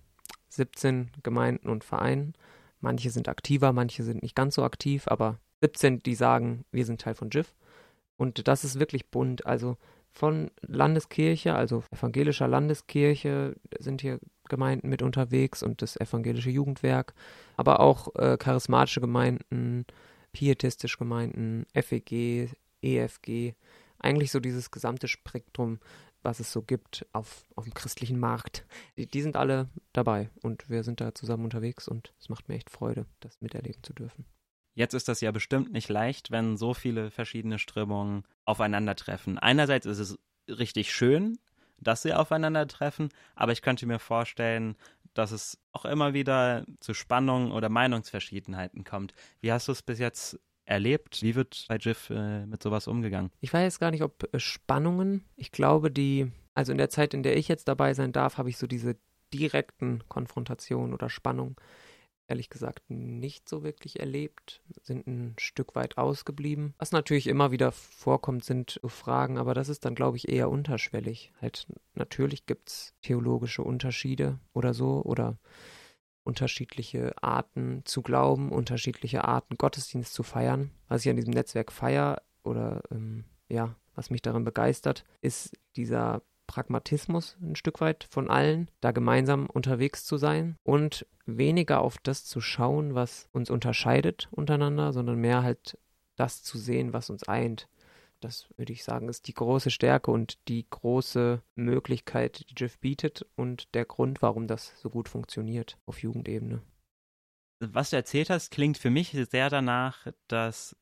17 0.50 1.12
Gemeinden 1.24 1.67
und 1.67 1.84
Vereinen. 1.84 2.34
Manche 2.80 3.10
sind 3.10 3.28
aktiver, 3.28 3.74
manche 3.74 4.04
sind 4.04 4.22
nicht 4.22 4.36
ganz 4.36 4.56
so 4.56 4.63
aktiv, 4.63 5.08
aber 5.08 5.39
17, 5.62 6.00
die 6.00 6.15
sagen, 6.15 6.65
wir 6.72 6.86
sind 6.86 7.02
Teil 7.02 7.15
von 7.15 7.30
JIF. 7.30 7.56
Und 8.22 8.48
das 8.48 8.64
ist 8.64 8.78
wirklich 8.80 9.10
bunt. 9.10 9.48
Also 9.48 9.78
von 10.12 10.52
Landeskirche, 10.62 11.56
also 11.56 11.84
evangelischer 11.90 12.48
Landeskirche, 12.48 13.56
sind 13.80 14.02
hier 14.02 14.20
Gemeinden 14.48 14.90
mit 14.90 15.02
unterwegs 15.02 15.64
und 15.64 15.82
das 15.82 16.00
evangelische 16.00 16.52
Jugendwerk, 16.52 17.16
aber 17.58 17.80
auch 17.80 18.14
äh, 18.14 18.38
charismatische 18.38 19.02
Gemeinden, 19.02 19.88
pietistische 20.34 21.00
Gemeinden, 21.00 21.66
FEG, 21.74 22.52
EFG, 22.84 23.56
eigentlich 23.98 24.30
so 24.30 24.40
dieses 24.40 24.70
gesamte 24.70 25.08
Spektrum, 25.08 25.80
was 26.22 26.40
es 26.40 26.52
so 26.52 26.62
gibt 26.62 27.08
auf, 27.14 27.46
auf 27.56 27.64
dem 27.64 27.74
christlichen 27.74 28.20
Markt. 28.20 28.68
Die, 28.98 29.08
die 29.08 29.24
sind 29.24 29.36
alle 29.36 29.68
dabei 29.94 30.30
und 30.44 30.70
wir 30.70 30.84
sind 30.84 31.02
da 31.02 31.16
zusammen 31.16 31.46
unterwegs 31.46 31.88
und 31.88 32.14
es 32.20 32.30
macht 32.30 32.50
mir 32.50 32.56
echt 32.56 32.70
Freude, 32.70 33.08
das 33.20 33.42
miterleben 33.42 33.82
zu 33.82 33.94
dürfen. 33.94 34.26
Jetzt 34.74 34.94
ist 34.94 35.08
das 35.08 35.22
ja 35.22 35.32
bestimmt 35.32 35.72
nicht 35.72 35.90
leicht, 35.90 36.32
wenn 36.32 36.58
so 36.58 36.74
viele 36.74 37.12
verschiedene 37.12 37.60
Strömungen 37.60 38.24
aufeinandertreffen. 38.46 39.38
Einerseits 39.38 39.86
ist 39.86 40.00
es 40.00 40.20
richtig 40.48 40.94
schön, 40.94 41.38
dass 41.80 42.04
sie 42.04 42.14
aufeinandertreffen, 42.14 43.10
aber 43.36 43.52
ich 43.52 43.62
könnte 43.62 43.86
mir 43.86 44.00
vorstellen, 44.00 44.76
dass 45.14 45.32
es 45.32 45.58
auch 45.74 45.86
immer 45.86 46.14
wieder 46.14 46.66
zu 46.80 46.94
Spannungen 46.94 47.52
oder 47.52 47.70
Meinungsverschiedenheiten 47.70 48.84
kommt. 48.84 49.14
Wie 49.42 49.52
hast 49.52 49.68
du 49.68 49.74
es 49.74 49.82
bis 49.82 50.00
jetzt 50.00 50.40
erlebt. 50.66 51.22
Wie 51.22 51.36
wird 51.36 51.66
bei 51.68 51.76
Jiff 51.76 52.10
äh, 52.10 52.46
mit 52.46 52.64
sowas 52.64 52.88
umgegangen? 52.88 53.32
Ich 53.42 53.54
weiß 53.54 53.64
jetzt 53.64 53.80
gar 53.80 53.92
nicht, 53.92 54.04
ob 54.04 54.28
äh, 54.34 54.40
Spannungen, 54.40 55.26
ich 55.36 55.52
glaube, 55.52 55.92
die, 55.92 56.32
also 56.54 56.72
in 56.72 56.78
der 56.78 56.90
Zeit, 56.90 57.14
in 57.14 57.24
der 57.24 57.36
ich 57.36 57.48
jetzt 57.48 57.68
dabei 57.68 57.94
sein 57.94 58.12
darf, 58.12 58.38
habe 58.38 58.50
ich 58.50 58.58
so 58.58 58.68
diese 58.68 58.96
direkten 59.34 60.04
Konfrontationen 60.08 60.94
oder 60.94 61.10
Spannungen 61.10 61.56
ehrlich 62.32 62.50
gesagt 62.50 62.89
nicht 62.89 63.48
so 63.48 63.62
wirklich 63.62 64.00
erlebt, 64.00 64.62
sind 64.82 65.06
ein 65.06 65.36
Stück 65.38 65.76
weit 65.76 65.98
ausgeblieben. 65.98 66.74
Was 66.80 66.94
natürlich 66.94 67.28
immer 67.28 67.52
wieder 67.52 67.74
vorkommt, 67.74 68.46
sind 68.46 68.80
Fragen, 68.86 69.38
aber 69.38 69.54
das 69.54 69.67
ist 69.67 69.84
dann, 69.84 69.96
glaube 69.96 70.15
ich, 70.15 70.30
eher 70.30 70.50
unterschwellig. 70.50 71.34
Halt, 71.41 71.67
natürlich 71.94 72.46
gibt 72.46 72.70
es 72.70 72.94
theologische 73.02 73.63
Unterschiede 73.63 74.39
oder 74.54 74.74
so 74.74 75.04
oder 75.04 75.38
unterschiedliche 76.24 77.13
Arten 77.22 77.82
zu 77.84 78.02
glauben, 78.02 78.52
unterschiedliche 78.52 79.26
Arten 79.26 79.58
Gottesdienst 79.58 80.13
zu 80.13 80.24
feiern. 80.24 80.72
Was 80.88 81.04
ich 81.04 81.10
an 81.10 81.17
diesem 81.17 81.34
Netzwerk 81.34 81.72
feier 81.72 82.22
oder 82.44 82.82
ähm, 82.91 83.26
ja, 83.50 83.76
was 83.94 84.10
mich 84.10 84.22
daran 84.22 84.46
begeistert, 84.46 85.04
ist 85.20 85.52
dieser 85.76 86.22
Pragmatismus 86.52 87.38
ein 87.42 87.56
Stück 87.56 87.80
weit 87.80 88.06
von 88.10 88.30
allen, 88.30 88.70
da 88.82 88.92
gemeinsam 88.92 89.46
unterwegs 89.46 90.04
zu 90.04 90.18
sein 90.18 90.58
und 90.64 91.08
weniger 91.26 91.80
auf 91.80 91.98
das 92.04 92.26
zu 92.26 92.42
schauen, 92.42 92.94
was 92.94 93.30
uns 93.32 93.50
unterscheidet 93.50 94.28
untereinander, 94.32 94.92
sondern 94.92 95.18
mehr 95.18 95.44
halt 95.44 95.78
das 96.18 96.44
zu 96.44 96.58
sehen, 96.58 96.92
was 96.92 97.10
uns 97.10 97.24
eint. 97.24 97.70
Das 98.20 98.50
würde 98.58 98.74
ich 98.74 98.84
sagen, 98.84 99.08
ist 99.08 99.30
die 99.30 99.34
große 99.34 99.72
Stärke 99.72 100.12
und 100.12 100.46
die 100.50 100.70
große 100.70 101.42
Möglichkeit, 101.56 102.46
die 102.50 102.56
Jeff 102.58 102.78
bietet 102.80 103.26
und 103.38 103.74
der 103.74 103.86
Grund, 103.86 104.22
warum 104.22 104.48
das 104.48 104.74
so 104.78 104.90
gut 104.90 105.08
funktioniert 105.08 105.78
auf 105.86 106.04
Jugendebene. 106.04 106.62
Was 107.62 107.92
du 107.92 107.96
erzählt 107.96 108.30
hast, 108.30 108.52
klingt 108.52 108.78
für 108.78 108.90
mich 108.90 109.12
sehr 109.12 109.50
danach, 109.50 110.06
dass, 110.28 110.76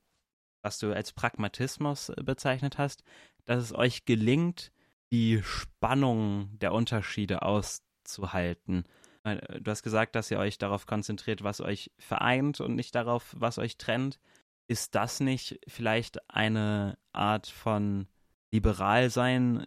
was 0.64 0.80
du 0.80 0.92
als 0.94 1.12
Pragmatismus 1.12 2.12
bezeichnet 2.24 2.80
hast, 2.80 3.04
dass 3.46 3.64
es 3.64 3.72
euch 3.72 4.06
gelingt, 4.06 4.72
die 5.12 5.42
Spannung 5.44 6.58
der 6.60 6.74
Unterschiede 6.74 7.42
auszuhalten. 7.42 8.84
Äh, 9.24 9.60
du 9.60 9.72
hast 9.72 9.84
gesagt, 9.84 10.16
dass 10.16 10.32
ihr 10.32 10.40
euch 10.40 10.58
darauf 10.58 10.86
konzentriert, 10.86 11.44
was 11.44 11.62
euch 11.62 11.92
vereint 11.98 12.60
und 12.62 12.76
nicht 12.76 12.96
darauf, 12.96 13.36
was 13.38 13.58
euch 13.58 13.78
trennt. 13.78 14.20
Ist 14.68 14.96
das 14.96 15.20
nicht 15.20 15.60
vielleicht 15.68 16.30
eine 16.30 16.98
Art 17.12 17.48
von 17.48 18.08
Liberalsein, 18.52 19.66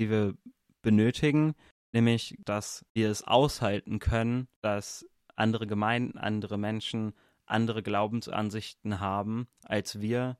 die 0.00 0.10
wir 0.10 0.34
benötigen? 0.82 1.54
Nämlich, 1.92 2.36
dass 2.44 2.84
wir 2.94 3.10
es 3.10 3.22
aushalten 3.22 3.98
können, 3.98 4.48
dass 4.62 5.06
andere 5.36 5.66
Gemeinden, 5.66 6.18
andere 6.18 6.58
Menschen 6.58 7.14
andere 7.52 7.82
Glaubensansichten 7.82 9.00
haben 9.00 9.46
als 9.64 10.00
wir 10.00 10.36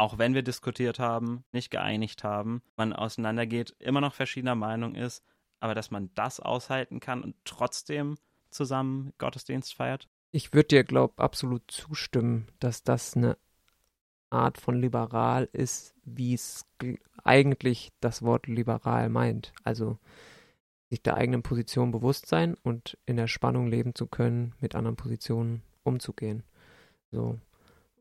auch 0.00 0.16
wenn 0.16 0.32
wir 0.32 0.42
diskutiert 0.42 0.98
haben, 0.98 1.44
nicht 1.52 1.70
geeinigt 1.70 2.24
haben, 2.24 2.62
man 2.74 2.94
auseinandergeht, 2.94 3.76
immer 3.78 4.00
noch 4.00 4.14
verschiedener 4.14 4.54
Meinung 4.54 4.94
ist, 4.94 5.22
aber 5.60 5.74
dass 5.74 5.90
man 5.90 6.08
das 6.14 6.40
aushalten 6.40 7.00
kann 7.00 7.22
und 7.22 7.36
trotzdem 7.44 8.16
zusammen 8.48 9.12
Gottesdienst 9.18 9.74
feiert? 9.74 10.08
Ich 10.32 10.54
würde 10.54 10.68
dir, 10.68 10.84
glaube 10.84 11.22
absolut 11.22 11.70
zustimmen, 11.70 12.48
dass 12.60 12.82
das 12.82 13.14
eine 13.14 13.36
Art 14.30 14.58
von 14.58 14.80
liberal 14.80 15.50
ist, 15.52 15.94
wie 16.04 16.32
es 16.32 16.64
eigentlich 17.22 17.92
das 18.00 18.22
Wort 18.22 18.46
liberal 18.46 19.10
meint. 19.10 19.52
Also 19.64 19.98
sich 20.88 21.02
der 21.02 21.18
eigenen 21.18 21.42
Position 21.42 21.90
bewusst 21.90 22.26
sein 22.26 22.56
und 22.62 22.96
in 23.04 23.18
der 23.18 23.28
Spannung 23.28 23.66
leben 23.66 23.94
zu 23.94 24.06
können, 24.06 24.54
mit 24.60 24.74
anderen 24.74 24.96
Positionen 24.96 25.62
umzugehen. 25.82 26.42
So. 27.10 27.38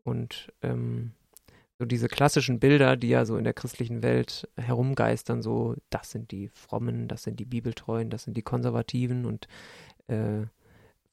Und 0.06 0.54
ähm, 0.62 1.12
so 1.80 1.86
diese 1.86 2.10
klassischen 2.10 2.60
Bilder, 2.60 2.98
die 2.98 3.08
ja 3.08 3.26
so 3.26 3.38
in 3.38 3.46
der 3.46 3.54
christlichen 3.54 4.04
Welt 4.04 4.50
herumgeistern, 4.58 5.42
so 5.42 5.76
das 5.90 6.12
sind 6.12 6.32
die 6.32 6.50
Frommen, 6.50 7.08
das 7.08 7.24
sind 7.24 7.40
die 7.40 7.46
Bibeltreuen, 7.46 8.10
das 8.10 8.24
sind 8.24 8.36
die 8.36 8.42
Konservativen 8.42 9.26
und 9.26 9.48
äh, 10.08 10.46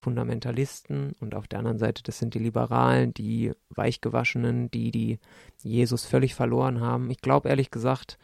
Fundamentalisten 0.01 1.15
und 1.21 1.37
auf 1.37 1.47
der 1.47 1.61
anderen 1.61 1.79
Seite, 1.79 2.03
das 2.03 2.19
sind 2.19 2.35
die 2.35 2.41
Liberalen, 2.41 3.15
die 3.15 3.53
Weichgewaschenen, 3.71 4.71
die, 4.71 4.91
die 4.91 5.21
Jesus 5.63 6.05
völlig 6.05 6.35
verloren 6.35 6.81
haben. 6.81 7.11
Ich 7.11 7.21
glaube 7.21 7.49
ehrlich 7.49 7.71
gesagt, 7.71 8.19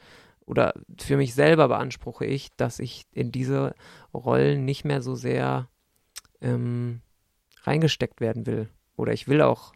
oder 0.44 0.74
für 1.00 1.16
mich 1.16 1.34
selber 1.34 1.68
beanspruche 1.68 2.26
ich, 2.26 2.50
dass 2.56 2.80
ich 2.80 3.06
in 3.12 3.30
diese 3.30 3.74
Rollen 4.12 4.64
nicht 4.64 4.84
mehr 4.84 5.00
so 5.00 5.14
sehr 5.14 5.68
ähm, 6.40 7.02
reingesteckt 7.62 8.20
werden 8.20 8.46
will. 8.46 8.68
Oder 8.96 9.12
ich 9.12 9.28
will 9.28 9.42
auch 9.42 9.72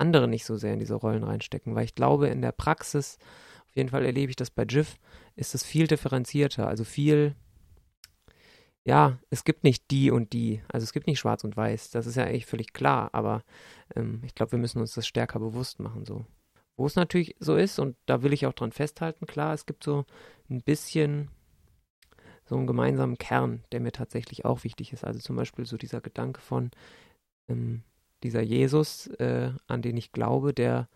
andere 0.00 0.28
nicht 0.28 0.44
so 0.44 0.56
sehr 0.56 0.72
in 0.72 0.78
diese 0.78 0.94
Rollen 0.94 1.24
reinstecken, 1.24 1.74
weil 1.74 1.84
ich 1.84 1.94
glaube, 1.94 2.28
in 2.28 2.42
der 2.42 2.52
Praxis, 2.52 3.18
auf 3.68 3.76
jeden 3.76 3.90
Fall 3.90 4.04
erlebe 4.04 4.30
ich 4.30 4.36
das 4.36 4.50
bei 4.50 4.64
GIF, 4.64 4.96
ist 5.36 5.54
es 5.54 5.64
viel 5.64 5.86
differenzierter, 5.86 6.66
also 6.66 6.84
viel, 6.84 7.34
ja, 8.84 9.18
es 9.30 9.44
gibt 9.44 9.64
nicht 9.64 9.90
die 9.90 10.10
und 10.10 10.32
die, 10.32 10.62
also 10.68 10.84
es 10.84 10.92
gibt 10.92 11.06
nicht 11.06 11.18
schwarz 11.18 11.44
und 11.44 11.56
weiß, 11.56 11.90
das 11.90 12.06
ist 12.06 12.16
ja 12.16 12.24
eigentlich 12.24 12.46
völlig 12.46 12.72
klar, 12.72 13.10
aber 13.12 13.44
ähm, 13.94 14.22
ich 14.24 14.34
glaube, 14.34 14.52
wir 14.52 14.58
müssen 14.58 14.80
uns 14.80 14.94
das 14.94 15.06
stärker 15.06 15.38
bewusst 15.38 15.80
machen, 15.80 16.04
so. 16.04 16.24
Wo 16.76 16.86
es 16.86 16.96
natürlich 16.96 17.36
so 17.38 17.56
ist, 17.56 17.78
und 17.78 17.96
da 18.06 18.22
will 18.22 18.32
ich 18.32 18.46
auch 18.46 18.54
dran 18.54 18.72
festhalten, 18.72 19.26
klar, 19.26 19.52
es 19.52 19.66
gibt 19.66 19.84
so 19.84 20.06
ein 20.48 20.62
bisschen 20.62 21.30
so 22.50 22.56
einen 22.56 22.66
gemeinsamen 22.66 23.16
Kern, 23.16 23.62
der 23.70 23.80
mir 23.80 23.92
tatsächlich 23.92 24.44
auch 24.44 24.64
wichtig 24.64 24.92
ist. 24.92 25.04
Also 25.04 25.20
zum 25.20 25.36
Beispiel 25.36 25.66
so 25.66 25.76
dieser 25.76 26.00
Gedanke 26.00 26.40
von, 26.40 26.72
ähm, 27.48 27.84
dieser 28.22 28.42
Jesus, 28.42 29.06
äh, 29.18 29.52
an 29.66 29.82
den 29.82 29.96
ich 29.96 30.12
glaube, 30.12 30.52
der 30.52 30.88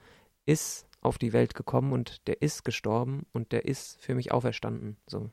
ist 0.47 0.87
auf 1.01 1.19
die 1.19 1.33
Welt 1.33 1.55
gekommen 1.55 1.93
und 1.93 2.27
der 2.27 2.43
ist 2.43 2.65
gestorben 2.65 3.27
und 3.33 3.53
der 3.53 3.67
ist 3.67 4.01
für 4.01 4.15
mich 4.15 4.33
auferstanden. 4.33 4.97
So. 5.07 5.31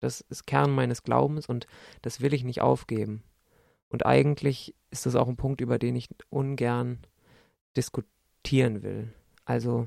Das 0.00 0.22
ist 0.22 0.46
Kern 0.46 0.70
meines 0.70 1.02
Glaubens 1.02 1.46
und 1.46 1.66
das 2.02 2.20
will 2.20 2.34
ich 2.34 2.44
nicht 2.44 2.60
aufgeben. 2.60 3.22
Und 3.88 4.06
eigentlich 4.06 4.74
ist 4.90 5.06
das 5.06 5.14
auch 5.14 5.28
ein 5.28 5.36
Punkt, 5.36 5.60
über 5.60 5.78
den 5.78 5.94
ich 5.96 6.08
ungern 6.30 6.98
diskutieren 7.76 8.82
will. 8.82 9.12
Also, 9.44 9.86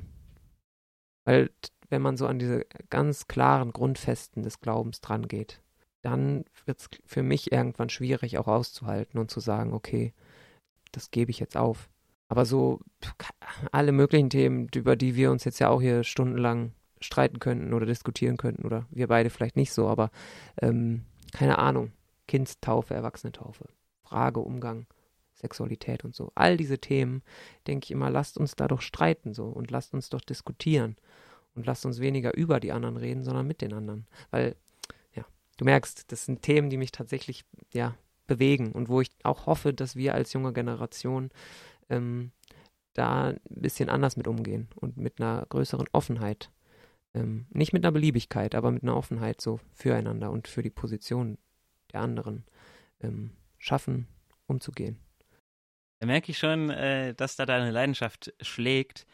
weil 1.25 1.49
wenn 1.89 2.01
man 2.01 2.17
so 2.17 2.27
an 2.27 2.39
diese 2.39 2.65
ganz 2.89 3.27
klaren 3.27 3.73
Grundfesten 3.73 4.43
des 4.43 4.59
Glaubens 4.59 5.01
dran 5.01 5.27
geht, 5.27 5.61
dann 6.01 6.45
wird 6.65 6.79
es 6.79 6.89
für 7.05 7.23
mich 7.23 7.51
irgendwann 7.51 7.89
schwierig 7.89 8.37
auch 8.37 8.47
auszuhalten 8.47 9.19
und 9.19 9.31
zu 9.31 9.39
sagen, 9.39 9.73
okay, 9.73 10.13
das 10.91 11.11
gebe 11.11 11.31
ich 11.31 11.39
jetzt 11.39 11.57
auf. 11.57 11.89
Aber 12.27 12.45
so 12.45 12.79
alle 13.71 13.91
möglichen 13.91 14.29
Themen, 14.29 14.67
über 14.75 14.95
die 14.95 15.15
wir 15.15 15.31
uns 15.31 15.45
jetzt 15.45 15.59
ja 15.59 15.69
auch 15.69 15.81
hier 15.81 16.03
stundenlang 16.03 16.73
streiten 16.99 17.39
könnten 17.39 17.73
oder 17.73 17.85
diskutieren 17.85 18.37
könnten, 18.37 18.65
oder 18.65 18.85
wir 18.89 19.07
beide 19.07 19.29
vielleicht 19.29 19.55
nicht 19.55 19.71
so, 19.71 19.87
aber 19.87 20.09
ähm, 20.61 21.05
keine 21.31 21.57
Ahnung. 21.57 21.91
Kindstaufe, 22.27 22.93
Erwachsenentaufe, 22.93 23.69
Frage, 24.03 24.41
Umgang, 24.41 24.85
Sexualität 25.33 26.03
und 26.03 26.15
so. 26.15 26.31
All 26.35 26.57
diese 26.57 26.77
Themen, 26.77 27.23
denke 27.65 27.85
ich 27.85 27.91
immer, 27.91 28.09
lasst 28.09 28.37
uns 28.37 28.55
da 28.55 28.67
doch 28.67 28.81
streiten 28.81 29.33
so 29.33 29.45
und 29.45 29.71
lasst 29.71 29.93
uns 29.93 30.09
doch 30.09 30.21
diskutieren 30.21 30.97
und 31.55 31.65
lasst 31.65 31.85
uns 31.85 31.99
weniger 31.99 32.35
über 32.35 32.59
die 32.59 32.71
anderen 32.71 32.97
reden, 32.97 33.23
sondern 33.23 33.47
mit 33.47 33.61
den 33.61 33.73
anderen. 33.73 34.07
Weil, 34.29 34.55
ja, 35.13 35.25
du 35.57 35.65
merkst, 35.65 36.11
das 36.11 36.25
sind 36.25 36.41
Themen, 36.41 36.69
die 36.69 36.77
mich 36.77 36.91
tatsächlich, 36.91 37.45
ja, 37.71 37.95
bewegen 38.27 38.71
und 38.71 38.89
wo 38.89 39.01
ich 39.01 39.11
auch 39.23 39.45
hoffe, 39.45 39.73
dass 39.73 39.95
wir 39.95 40.13
als 40.13 40.33
junge 40.33 40.53
Generation 40.53 41.31
ähm, 41.89 42.31
da 42.93 43.29
ein 43.29 43.39
bisschen 43.49 43.89
anders 43.89 44.17
mit 44.17 44.27
umgehen 44.27 44.67
und 44.75 44.97
mit 44.97 45.19
einer 45.19 45.45
größeren 45.49 45.87
Offenheit. 45.91 46.51
Ähm, 47.13 47.45
nicht 47.49 47.73
mit 47.73 47.83
einer 47.85 47.91
Beliebigkeit, 47.91 48.55
aber 48.55 48.71
mit 48.71 48.83
einer 48.83 48.97
Offenheit 48.97 49.41
so 49.41 49.59
füreinander 49.73 50.31
und 50.31 50.47
für 50.47 50.63
die 50.63 50.69
Position 50.69 51.37
der 51.93 52.01
anderen 52.01 52.43
ähm, 53.01 53.31
schaffen, 53.57 54.07
umzugehen. 54.47 54.97
Da 55.99 56.07
merke 56.07 56.31
ich 56.31 56.37
schon, 56.37 56.69
äh, 56.69 57.13
dass 57.13 57.35
da 57.35 57.45
deine 57.45 57.71
Leidenschaft 57.71 58.33
schlägt. 58.41 59.05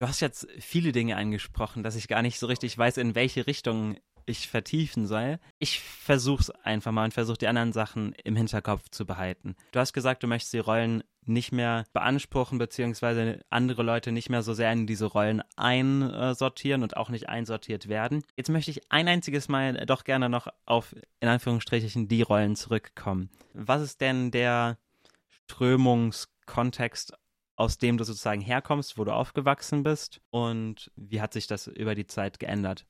Du 0.00 0.08
hast 0.08 0.20
jetzt 0.20 0.48
viele 0.58 0.92
Dinge 0.92 1.16
angesprochen, 1.16 1.82
dass 1.82 1.96
ich 1.96 2.08
gar 2.08 2.22
nicht 2.22 2.38
so 2.38 2.46
richtig 2.46 2.76
weiß, 2.76 2.96
in 2.96 3.14
welche 3.14 3.46
Richtung 3.46 3.96
ich 4.26 4.48
vertiefen 4.48 5.06
soll. 5.06 5.38
Ich 5.58 5.80
versuch's 5.80 6.50
einfach 6.50 6.92
mal 6.92 7.04
und 7.04 7.14
versuche 7.14 7.38
die 7.38 7.48
anderen 7.48 7.72
Sachen 7.72 8.12
im 8.24 8.36
Hinterkopf 8.36 8.88
zu 8.90 9.06
behalten. 9.06 9.56
Du 9.72 9.80
hast 9.80 9.92
gesagt, 9.92 10.22
du 10.22 10.26
möchtest 10.26 10.52
die 10.52 10.58
Rollen 10.58 11.02
nicht 11.24 11.52
mehr 11.52 11.84
beanspruchen, 11.92 12.58
beziehungsweise 12.58 13.40
andere 13.48 13.82
Leute 13.82 14.10
nicht 14.12 14.28
mehr 14.28 14.42
so 14.42 14.54
sehr 14.54 14.72
in 14.72 14.86
diese 14.86 15.06
Rollen 15.06 15.42
einsortieren 15.56 16.82
und 16.82 16.96
auch 16.96 17.10
nicht 17.10 17.28
einsortiert 17.28 17.88
werden. 17.88 18.24
Jetzt 18.36 18.50
möchte 18.50 18.70
ich 18.72 18.90
ein 18.90 19.08
einziges 19.08 19.48
Mal 19.48 19.74
doch 19.86 20.04
gerne 20.04 20.28
noch 20.28 20.48
auf, 20.66 20.94
in 21.20 21.28
Anführungsstrichen, 21.28 22.08
die 22.08 22.22
Rollen 22.22 22.56
zurückkommen. 22.56 23.30
Was 23.54 23.82
ist 23.82 24.00
denn 24.00 24.30
der 24.30 24.78
Strömungskontext 25.28 27.14
aus 27.54 27.78
dem 27.78 27.96
du 27.96 28.04
sozusagen 28.04 28.40
herkommst, 28.40 28.98
wo 28.98 29.04
du 29.04 29.12
aufgewachsen 29.12 29.82
bist 29.82 30.20
und 30.30 30.90
wie 30.96 31.20
hat 31.20 31.32
sich 31.32 31.46
das 31.46 31.66
über 31.66 31.94
die 31.94 32.06
Zeit 32.06 32.40
geändert? 32.40 32.86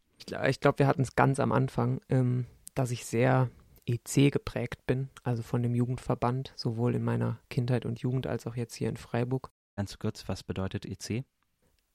Ich 0.48 0.60
glaube, 0.60 0.78
wir 0.78 0.86
hatten 0.86 1.02
es 1.02 1.14
ganz 1.16 1.40
am 1.40 1.52
Anfang, 1.52 2.00
ähm, 2.08 2.46
dass 2.74 2.90
ich 2.90 3.04
sehr 3.04 3.50
EC 3.86 4.30
geprägt 4.32 4.86
bin, 4.86 5.08
also 5.24 5.42
von 5.42 5.62
dem 5.62 5.74
Jugendverband, 5.74 6.52
sowohl 6.56 6.94
in 6.94 7.02
meiner 7.02 7.38
Kindheit 7.50 7.84
und 7.84 8.00
Jugend 8.00 8.26
als 8.26 8.46
auch 8.46 8.56
jetzt 8.56 8.74
hier 8.74 8.88
in 8.88 8.96
Freiburg. 8.96 9.50
Ganz 9.76 9.98
kurz, 9.98 10.28
was 10.28 10.42
bedeutet 10.42 10.86
EC? 10.86 11.24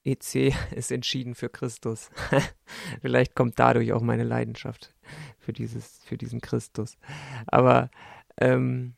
EC 0.03 0.53
ist 0.75 0.91
entschieden 0.91 1.35
für 1.35 1.49
Christus. 1.49 2.09
Vielleicht 3.01 3.35
kommt 3.35 3.59
dadurch 3.59 3.93
auch 3.93 4.01
meine 4.01 4.23
Leidenschaft 4.23 4.93
für 5.37 5.53
dieses, 5.53 6.03
für 6.03 6.17
diesen 6.17 6.41
Christus. 6.41 6.97
Aber 7.45 7.89
ähm, 8.37 8.95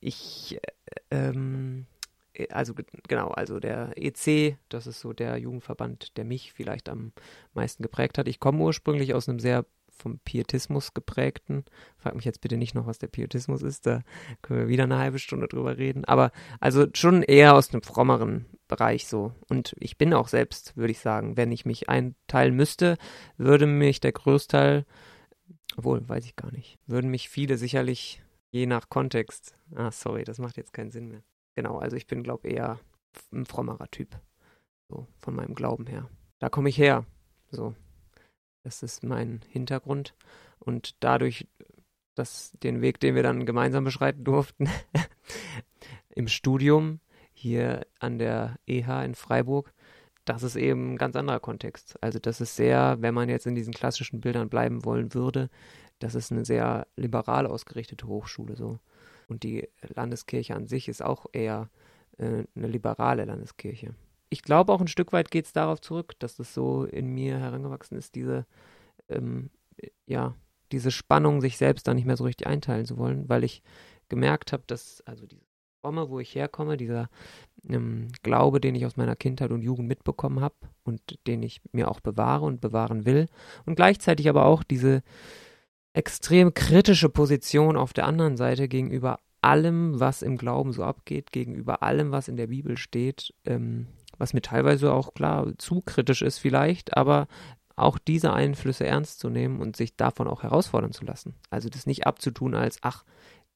ich, 0.00 0.60
ähm, 1.10 1.86
also 2.50 2.74
genau, 3.08 3.28
also 3.28 3.60
der 3.60 3.92
EC, 3.96 4.56
das 4.68 4.86
ist 4.86 5.00
so 5.00 5.12
der 5.12 5.36
Jugendverband, 5.36 6.16
der 6.16 6.24
mich 6.24 6.52
vielleicht 6.52 6.88
am 6.88 7.12
meisten 7.54 7.82
geprägt 7.82 8.18
hat. 8.18 8.28
Ich 8.28 8.40
komme 8.40 8.62
ursprünglich 8.62 9.14
aus 9.14 9.28
einem 9.28 9.38
sehr 9.38 9.64
vom 9.98 10.18
Pietismus 10.20 10.94
geprägten. 10.94 11.64
Frag 11.96 12.14
mich 12.14 12.24
jetzt 12.24 12.40
bitte 12.40 12.56
nicht 12.56 12.74
noch, 12.74 12.86
was 12.86 12.98
der 12.98 13.08
Pietismus 13.08 13.62
ist, 13.62 13.86
da 13.86 14.02
können 14.42 14.60
wir 14.60 14.68
wieder 14.68 14.84
eine 14.84 14.98
halbe 14.98 15.18
Stunde 15.18 15.48
drüber 15.48 15.76
reden. 15.76 16.04
Aber 16.04 16.30
also 16.60 16.86
schon 16.94 17.22
eher 17.22 17.54
aus 17.54 17.72
einem 17.72 17.82
frommeren 17.82 18.46
Bereich 18.68 19.06
so. 19.06 19.32
Und 19.48 19.74
ich 19.78 19.98
bin 19.98 20.14
auch 20.14 20.28
selbst, 20.28 20.76
würde 20.76 20.92
ich 20.92 21.00
sagen, 21.00 21.36
wenn 21.36 21.52
ich 21.52 21.66
mich 21.66 21.88
einteilen 21.88 22.54
müsste, 22.54 22.96
würde 23.36 23.66
mich 23.66 24.00
der 24.00 24.12
Größteil, 24.12 24.86
obwohl, 25.76 26.08
weiß 26.08 26.24
ich 26.24 26.36
gar 26.36 26.52
nicht, 26.52 26.78
würden 26.86 27.10
mich 27.10 27.28
viele 27.28 27.58
sicherlich 27.58 28.22
je 28.50 28.66
nach 28.66 28.88
Kontext, 28.88 29.54
ah, 29.74 29.90
sorry, 29.90 30.24
das 30.24 30.38
macht 30.38 30.56
jetzt 30.56 30.72
keinen 30.72 30.90
Sinn 30.90 31.08
mehr. 31.08 31.22
Genau, 31.58 31.78
also 31.80 31.96
ich 31.96 32.06
bin, 32.06 32.22
glaube 32.22 32.46
eher 32.46 32.78
ein 33.32 33.44
frommerer 33.44 33.90
Typ. 33.90 34.16
So, 34.88 35.08
von 35.18 35.34
meinem 35.34 35.56
Glauben 35.56 35.88
her. 35.88 36.08
Da 36.38 36.48
komme 36.48 36.68
ich 36.68 36.78
her. 36.78 37.04
So. 37.50 37.74
Das 38.62 38.84
ist 38.84 39.02
mein 39.02 39.40
Hintergrund. 39.48 40.14
Und 40.60 40.94
dadurch, 41.00 41.48
dass 42.14 42.52
den 42.62 42.80
Weg, 42.80 43.00
den 43.00 43.16
wir 43.16 43.24
dann 43.24 43.44
gemeinsam 43.44 43.82
beschreiten 43.82 44.22
durften, 44.22 44.68
im 46.14 46.28
Studium 46.28 47.00
hier 47.32 47.84
an 47.98 48.20
der 48.20 48.60
EH 48.68 49.02
in 49.04 49.16
Freiburg, 49.16 49.74
das 50.24 50.44
ist 50.44 50.54
eben 50.54 50.92
ein 50.92 50.96
ganz 50.96 51.16
anderer 51.16 51.40
Kontext. 51.40 52.00
Also 52.00 52.20
das 52.20 52.40
ist 52.40 52.54
sehr, 52.54 52.98
wenn 53.00 53.14
man 53.14 53.28
jetzt 53.28 53.48
in 53.48 53.56
diesen 53.56 53.74
klassischen 53.74 54.20
Bildern 54.20 54.48
bleiben 54.48 54.84
wollen 54.84 55.12
würde, 55.12 55.50
das 55.98 56.14
ist 56.14 56.30
eine 56.30 56.44
sehr 56.44 56.86
liberal 56.94 57.48
ausgerichtete 57.48 58.06
Hochschule 58.06 58.54
so. 58.54 58.78
Und 59.28 59.42
die 59.42 59.68
Landeskirche 59.82 60.54
an 60.54 60.66
sich 60.66 60.88
ist 60.88 61.02
auch 61.02 61.26
eher 61.32 61.70
äh, 62.18 62.44
eine 62.54 62.66
liberale 62.66 63.24
Landeskirche. 63.24 63.94
Ich 64.30 64.42
glaube 64.42 64.72
auch 64.72 64.80
ein 64.80 64.88
Stück 64.88 65.12
weit 65.12 65.30
geht 65.30 65.46
es 65.46 65.52
darauf 65.52 65.80
zurück, 65.80 66.18
dass 66.18 66.36
das 66.36 66.52
so 66.52 66.84
in 66.84 67.14
mir 67.14 67.38
herangewachsen 67.38 67.96
ist, 67.96 68.14
diese, 68.14 68.46
ähm, 69.08 69.50
ja, 70.06 70.34
diese 70.72 70.90
Spannung, 70.90 71.40
sich 71.40 71.56
selbst 71.56 71.86
da 71.88 71.94
nicht 71.94 72.04
mehr 72.04 72.16
so 72.16 72.24
richtig 72.24 72.46
einteilen 72.46 72.84
zu 72.84 72.98
wollen, 72.98 73.28
weil 73.28 73.44
ich 73.44 73.62
gemerkt 74.08 74.52
habe, 74.52 74.64
dass, 74.66 75.02
also 75.06 75.26
diese 75.26 75.46
Forme, 75.80 76.10
wo 76.10 76.18
ich 76.20 76.34
herkomme, 76.34 76.76
dieser 76.76 77.08
ähm, 77.66 78.08
Glaube, 78.22 78.60
den 78.60 78.74
ich 78.74 78.84
aus 78.84 78.96
meiner 78.96 79.16
Kindheit 79.16 79.50
und 79.50 79.62
Jugend 79.62 79.88
mitbekommen 79.88 80.40
habe 80.40 80.56
und 80.84 81.00
den 81.26 81.42
ich 81.42 81.60
mir 81.72 81.90
auch 81.90 82.00
bewahre 82.00 82.44
und 82.44 82.60
bewahren 82.60 83.06
will, 83.06 83.26
und 83.64 83.76
gleichzeitig 83.76 84.28
aber 84.28 84.44
auch 84.44 84.62
diese 84.62 85.02
extrem 85.92 86.54
kritische 86.54 87.08
Position 87.08 87.76
auf 87.76 87.92
der 87.92 88.06
anderen 88.06 88.36
Seite 88.36 88.68
gegenüber 88.68 89.18
allem, 89.40 90.00
was 90.00 90.22
im 90.22 90.36
Glauben 90.36 90.72
so 90.72 90.84
abgeht, 90.84 91.32
gegenüber 91.32 91.82
allem, 91.82 92.10
was 92.10 92.28
in 92.28 92.36
der 92.36 92.48
Bibel 92.48 92.76
steht, 92.76 93.34
ähm, 93.44 93.86
was 94.18 94.34
mir 94.34 94.42
teilweise 94.42 94.92
auch 94.92 95.14
klar 95.14 95.52
zu 95.58 95.80
kritisch 95.80 96.22
ist 96.22 96.38
vielleicht, 96.38 96.96
aber 96.96 97.28
auch 97.76 97.98
diese 97.98 98.32
Einflüsse 98.32 98.86
ernst 98.86 99.20
zu 99.20 99.30
nehmen 99.30 99.60
und 99.60 99.76
sich 99.76 99.96
davon 99.96 100.26
auch 100.26 100.42
herausfordern 100.42 100.92
zu 100.92 101.04
lassen. 101.04 101.34
Also 101.50 101.68
das 101.68 101.86
nicht 101.86 102.06
abzutun 102.06 102.54
als, 102.54 102.78
ach, 102.82 103.04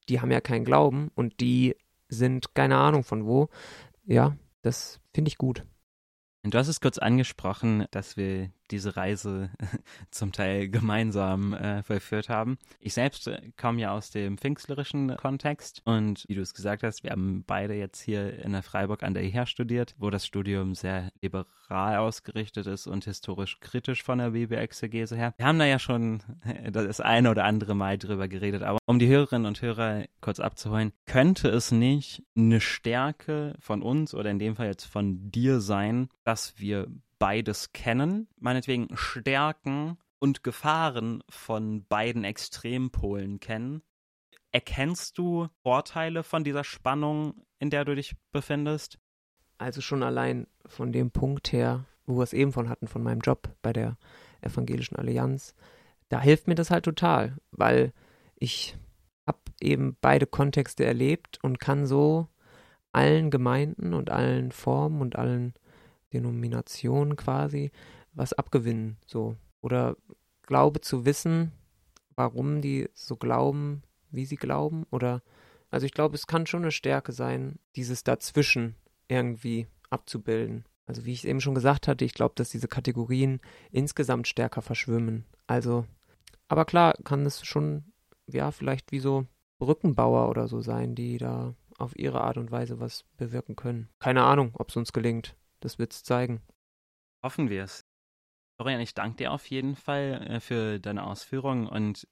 die 0.07 0.21
haben 0.21 0.31
ja 0.31 0.41
keinen 0.41 0.65
Glauben 0.65 1.11
und 1.15 1.41
die 1.41 1.75
sind 2.07 2.55
keine 2.55 2.77
Ahnung 2.77 3.03
von 3.03 3.25
wo. 3.25 3.49
Ja, 4.05 4.37
das 4.61 5.01
finde 5.13 5.29
ich 5.29 5.37
gut. 5.37 5.65
Du 6.43 6.57
hast 6.57 6.67
es 6.67 6.81
kurz 6.81 6.97
angesprochen, 6.97 7.85
dass 7.91 8.17
wir 8.17 8.49
diese 8.71 8.95
Reise 8.95 9.49
zum 10.11 10.31
Teil 10.31 10.69
gemeinsam 10.69 11.53
äh, 11.53 11.83
vollführt 11.83 12.29
haben. 12.29 12.57
Ich 12.79 12.93
selbst 12.93 13.27
äh, 13.27 13.51
komme 13.57 13.81
ja 13.81 13.91
aus 13.91 14.11
dem 14.11 14.37
pfingstlerischen 14.37 15.15
Kontext 15.17 15.81
und 15.85 16.25
wie 16.27 16.35
du 16.35 16.41
es 16.41 16.53
gesagt 16.53 16.83
hast, 16.83 17.03
wir 17.03 17.11
haben 17.11 17.43
beide 17.45 17.73
jetzt 17.73 18.01
hier 18.01 18.39
in 18.43 18.53
der 18.53 18.63
Freiburg 18.63 19.03
an 19.03 19.13
der 19.13 19.23
EH 19.23 19.45
studiert, 19.45 19.95
wo 19.97 20.09
das 20.09 20.25
Studium 20.25 20.75
sehr 20.75 21.11
liberal 21.21 21.97
ausgerichtet 21.97 22.67
ist 22.67 22.87
und 22.87 23.05
historisch 23.05 23.59
kritisch 23.59 24.03
von 24.03 24.19
der 24.19 24.31
Bibelexegese 24.31 25.15
her. 25.15 25.33
Wir 25.37 25.45
haben 25.45 25.59
da 25.59 25.65
ja 25.65 25.79
schon 25.79 26.21
das 26.71 26.99
eine 26.99 27.29
oder 27.31 27.45
andere 27.45 27.75
Mal 27.75 27.97
drüber 27.97 28.27
geredet, 28.27 28.63
aber 28.63 28.79
um 28.85 28.99
die 28.99 29.07
Hörerinnen 29.07 29.45
und 29.45 29.61
Hörer 29.61 30.05
kurz 30.21 30.39
abzuholen, 30.39 30.93
könnte 31.05 31.49
es 31.49 31.71
nicht 31.71 32.23
eine 32.35 32.61
Stärke 32.61 33.55
von 33.59 33.81
uns 33.81 34.13
oder 34.13 34.29
in 34.29 34.39
dem 34.39 34.55
Fall 34.55 34.67
jetzt 34.67 34.85
von 34.85 35.31
dir 35.31 35.59
sein, 35.59 36.09
dass 36.23 36.59
wir 36.59 36.87
beides 37.23 37.71
kennen, 37.71 38.27
meinetwegen 38.35 38.89
Stärken 38.97 39.97
und 40.19 40.43
Gefahren 40.43 41.23
von 41.29 41.85
beiden 41.87 42.25
Extrempolen 42.25 43.39
kennen. 43.39 43.81
Erkennst 44.51 45.17
du 45.17 45.47
Vorteile 45.61 46.23
von 46.23 46.43
dieser 46.43 46.65
Spannung, 46.65 47.45
in 47.59 47.69
der 47.69 47.85
du 47.85 47.95
dich 47.95 48.17
befindest? 48.33 48.99
Also 49.57 49.79
schon 49.79 50.03
allein 50.03 50.47
von 50.65 50.91
dem 50.91 51.11
Punkt 51.11 51.53
her, 51.53 51.85
wo 52.05 52.17
wir 52.17 52.23
es 52.23 52.33
eben 52.33 52.51
von 52.51 52.67
hatten, 52.67 52.89
von 52.89 53.01
meinem 53.01 53.21
Job 53.21 53.55
bei 53.61 53.71
der 53.71 53.97
Evangelischen 54.41 54.97
Allianz, 54.97 55.55
da 56.09 56.19
hilft 56.19 56.49
mir 56.49 56.55
das 56.55 56.71
halt 56.71 56.83
total, 56.83 57.37
weil 57.51 57.93
ich 58.35 58.75
habe 59.25 59.39
eben 59.61 59.95
beide 60.01 60.25
Kontexte 60.25 60.83
erlebt 60.83 61.39
und 61.41 61.61
kann 61.61 61.85
so 61.85 62.27
allen 62.91 63.31
Gemeinden 63.31 63.93
und 63.93 64.09
allen 64.09 64.51
Formen 64.51 64.99
und 64.99 65.15
allen 65.15 65.53
Denomination 66.13 67.15
quasi 67.15 67.71
was 68.13 68.33
abgewinnen, 68.33 68.97
so. 69.05 69.35
Oder 69.61 69.95
glaube 70.43 70.81
zu 70.81 71.05
wissen, 71.05 71.51
warum 72.15 72.61
die 72.61 72.89
so 72.93 73.15
glauben, 73.15 73.83
wie 74.11 74.25
sie 74.25 74.35
glauben. 74.35 74.85
Oder, 74.91 75.21
also 75.69 75.85
ich 75.85 75.93
glaube, 75.93 76.15
es 76.15 76.27
kann 76.27 76.45
schon 76.45 76.61
eine 76.61 76.71
Stärke 76.71 77.11
sein, 77.11 77.59
dieses 77.75 78.03
Dazwischen 78.03 78.75
irgendwie 79.07 79.67
abzubilden. 79.89 80.65
Also 80.85 81.05
wie 81.05 81.13
ich 81.13 81.25
eben 81.25 81.41
schon 81.41 81.55
gesagt 81.55 81.87
hatte, 81.87 82.05
ich 82.05 82.13
glaube, 82.13 82.35
dass 82.35 82.49
diese 82.49 82.67
Kategorien 82.67 83.39
insgesamt 83.71 84.27
stärker 84.27 84.61
verschwimmen. 84.61 85.25
Also, 85.47 85.85
aber 86.47 86.65
klar 86.65 86.93
kann 87.03 87.25
es 87.25 87.45
schon, 87.45 87.85
ja, 88.27 88.51
vielleicht 88.51 88.91
wie 88.91 88.99
so 88.99 89.25
Brückenbauer 89.59 90.29
oder 90.29 90.47
so 90.47 90.61
sein, 90.61 90.93
die 90.93 91.17
da 91.17 91.55
auf 91.77 91.97
ihre 91.97 92.21
Art 92.21 92.37
und 92.37 92.51
Weise 92.51 92.79
was 92.79 93.05
bewirken 93.17 93.55
können. 93.55 93.89
Keine 93.99 94.23
Ahnung, 94.23 94.51
ob 94.55 94.69
es 94.69 94.75
uns 94.75 94.93
gelingt. 94.93 95.35
Das 95.63 95.79
wird 95.79 95.93
es 95.93 96.03
zeigen. 96.03 96.41
Hoffen 97.23 97.49
wir 97.49 97.63
es. 97.63 97.85
Florian, 98.57 98.81
ich 98.81 98.93
danke 98.93 99.15
dir 99.15 99.31
auf 99.31 99.49
jeden 99.49 99.77
Fall 99.77 100.27
äh, 100.27 100.39
für 100.41 100.77
deine 100.77 101.05
Ausführungen 101.05 101.67
und 101.67 102.05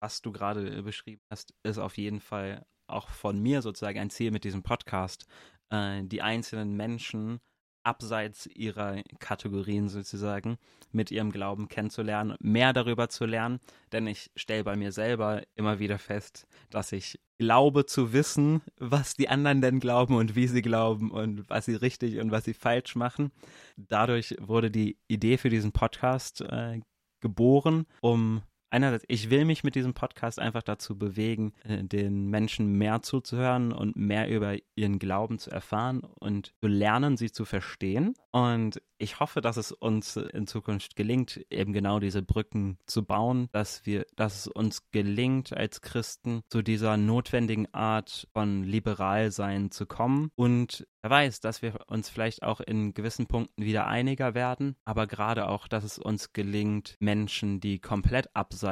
was 0.00 0.22
du 0.22 0.32
gerade 0.32 0.78
äh, 0.78 0.80
beschrieben 0.80 1.20
hast, 1.30 1.54
ist 1.62 1.76
auf 1.76 1.98
jeden 1.98 2.20
Fall 2.20 2.64
auch 2.86 3.10
von 3.10 3.38
mir 3.38 3.60
sozusagen 3.60 3.98
ein 3.98 4.08
Ziel 4.08 4.30
mit 4.30 4.44
diesem 4.44 4.62
Podcast, 4.62 5.26
äh, 5.68 6.02
die 6.02 6.22
einzelnen 6.22 6.76
Menschen 6.78 7.40
abseits 7.82 8.46
ihrer 8.46 9.02
Kategorien 9.18 9.90
sozusagen 9.90 10.56
mit 10.90 11.10
ihrem 11.10 11.30
Glauben 11.30 11.68
kennenzulernen, 11.68 12.36
mehr 12.40 12.72
darüber 12.72 13.10
zu 13.10 13.26
lernen, 13.26 13.60
denn 13.92 14.06
ich 14.06 14.30
stelle 14.34 14.64
bei 14.64 14.76
mir 14.76 14.92
selber 14.92 15.42
immer 15.56 15.78
wieder 15.78 15.98
fest, 15.98 16.46
dass 16.70 16.92
ich 16.92 17.20
glaube 17.38 17.86
zu 17.86 18.12
wissen, 18.12 18.62
was 18.78 19.14
die 19.14 19.28
anderen 19.28 19.60
denn 19.60 19.80
glauben 19.80 20.16
und 20.16 20.36
wie 20.36 20.46
sie 20.46 20.62
glauben 20.62 21.10
und 21.10 21.48
was 21.48 21.66
sie 21.66 21.74
richtig 21.74 22.18
und 22.18 22.30
was 22.30 22.44
sie 22.44 22.54
falsch 22.54 22.96
machen. 22.96 23.32
Dadurch 23.76 24.36
wurde 24.40 24.70
die 24.70 24.98
Idee 25.08 25.36
für 25.36 25.50
diesen 25.50 25.72
Podcast 25.72 26.40
äh, 26.42 26.80
geboren, 27.20 27.86
um 28.00 28.42
einerseits, 28.74 29.04
ich 29.08 29.30
will 29.30 29.44
mich 29.44 29.64
mit 29.64 29.76
diesem 29.76 29.94
Podcast 29.94 30.38
einfach 30.38 30.62
dazu 30.62 30.98
bewegen, 30.98 31.52
äh, 31.62 31.82
den 31.84 32.28
Menschen 32.28 32.76
mehr 32.76 33.02
zuzuhören 33.02 33.72
und 33.72 33.96
mehr 33.96 34.28
über 34.28 34.56
ihren 34.74 34.98
Glauben 34.98 35.38
zu 35.38 35.50
erfahren 35.50 36.00
und 36.00 36.52
zu 36.60 36.68
lernen, 36.68 37.16
sie 37.16 37.30
zu 37.30 37.44
verstehen. 37.44 38.14
Und 38.32 38.82
ich 38.98 39.20
hoffe, 39.20 39.40
dass 39.40 39.56
es 39.56 39.70
uns 39.70 40.16
in 40.16 40.46
Zukunft 40.46 40.96
gelingt, 40.96 41.44
eben 41.50 41.72
genau 41.72 42.00
diese 42.00 42.22
Brücken 42.22 42.78
zu 42.86 43.04
bauen, 43.04 43.48
dass 43.52 43.86
wir, 43.86 44.06
dass 44.16 44.40
es 44.40 44.48
uns 44.48 44.90
gelingt, 44.90 45.56
als 45.56 45.80
Christen 45.80 46.42
zu 46.48 46.62
dieser 46.62 46.96
notwendigen 46.96 47.72
Art 47.72 48.28
von 48.32 48.64
Liberalsein 48.64 49.70
zu 49.70 49.86
kommen. 49.86 50.30
Und 50.34 50.86
wer 51.02 51.10
weiß, 51.10 51.40
dass 51.40 51.62
wir 51.62 51.74
uns 51.86 52.08
vielleicht 52.08 52.42
auch 52.42 52.60
in 52.60 52.94
gewissen 52.94 53.26
Punkten 53.26 53.62
wieder 53.62 53.86
einiger 53.86 54.34
werden, 54.34 54.76
aber 54.84 55.06
gerade 55.06 55.48
auch, 55.48 55.68
dass 55.68 55.84
es 55.84 55.98
uns 55.98 56.32
gelingt, 56.32 56.96
Menschen, 56.98 57.60
die 57.60 57.78
komplett 57.78 58.34
abseits 58.34 58.63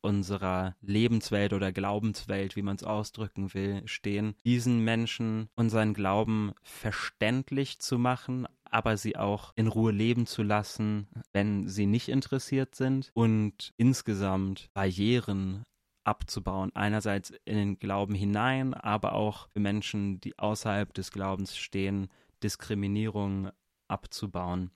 unserer 0.00 0.76
Lebenswelt 0.80 1.52
oder 1.52 1.72
Glaubenswelt, 1.72 2.56
wie 2.56 2.62
man 2.62 2.76
es 2.76 2.84
ausdrücken 2.84 3.54
will, 3.54 3.82
stehen, 3.86 4.34
diesen 4.44 4.84
Menschen 4.84 5.48
unseren 5.54 5.94
Glauben 5.94 6.52
verständlich 6.62 7.78
zu 7.80 7.98
machen, 7.98 8.46
aber 8.64 8.96
sie 8.96 9.16
auch 9.16 9.52
in 9.56 9.66
Ruhe 9.66 9.92
leben 9.92 10.26
zu 10.26 10.42
lassen, 10.42 11.08
wenn 11.32 11.68
sie 11.68 11.86
nicht 11.86 12.08
interessiert 12.08 12.74
sind 12.74 13.10
und 13.14 13.72
insgesamt 13.76 14.68
Barrieren 14.74 15.64
abzubauen. 16.04 16.70
Einerseits 16.74 17.32
in 17.44 17.56
den 17.56 17.78
Glauben 17.78 18.14
hinein, 18.14 18.74
aber 18.74 19.12
auch 19.12 19.48
für 19.50 19.60
Menschen, 19.60 20.20
die 20.20 20.38
außerhalb 20.38 20.92
des 20.94 21.12
Glaubens 21.12 21.56
stehen, 21.56 22.08
Diskriminierung 22.42 23.50
abzubauen. 23.88 24.70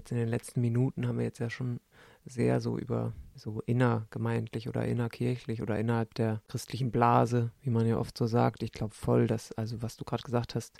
Jetzt 0.00 0.12
in 0.12 0.16
den 0.16 0.28
letzten 0.28 0.62
Minuten 0.62 1.06
haben 1.06 1.18
wir 1.18 1.26
jetzt 1.26 1.40
ja 1.40 1.50
schon 1.50 1.78
sehr 2.24 2.62
so 2.62 2.78
über 2.78 3.12
so 3.34 3.60
innergemeindlich 3.66 4.66
oder 4.66 4.86
innerkirchlich 4.86 5.60
oder 5.60 5.78
innerhalb 5.78 6.14
der 6.14 6.40
christlichen 6.48 6.90
Blase, 6.90 7.50
wie 7.60 7.68
man 7.68 7.86
ja 7.86 7.98
oft 7.98 8.16
so 8.16 8.26
sagt. 8.26 8.62
Ich 8.62 8.72
glaube 8.72 8.94
voll, 8.94 9.26
dass, 9.26 9.52
also 9.52 9.82
was 9.82 9.98
du 9.98 10.06
gerade 10.06 10.22
gesagt 10.22 10.54
hast, 10.54 10.78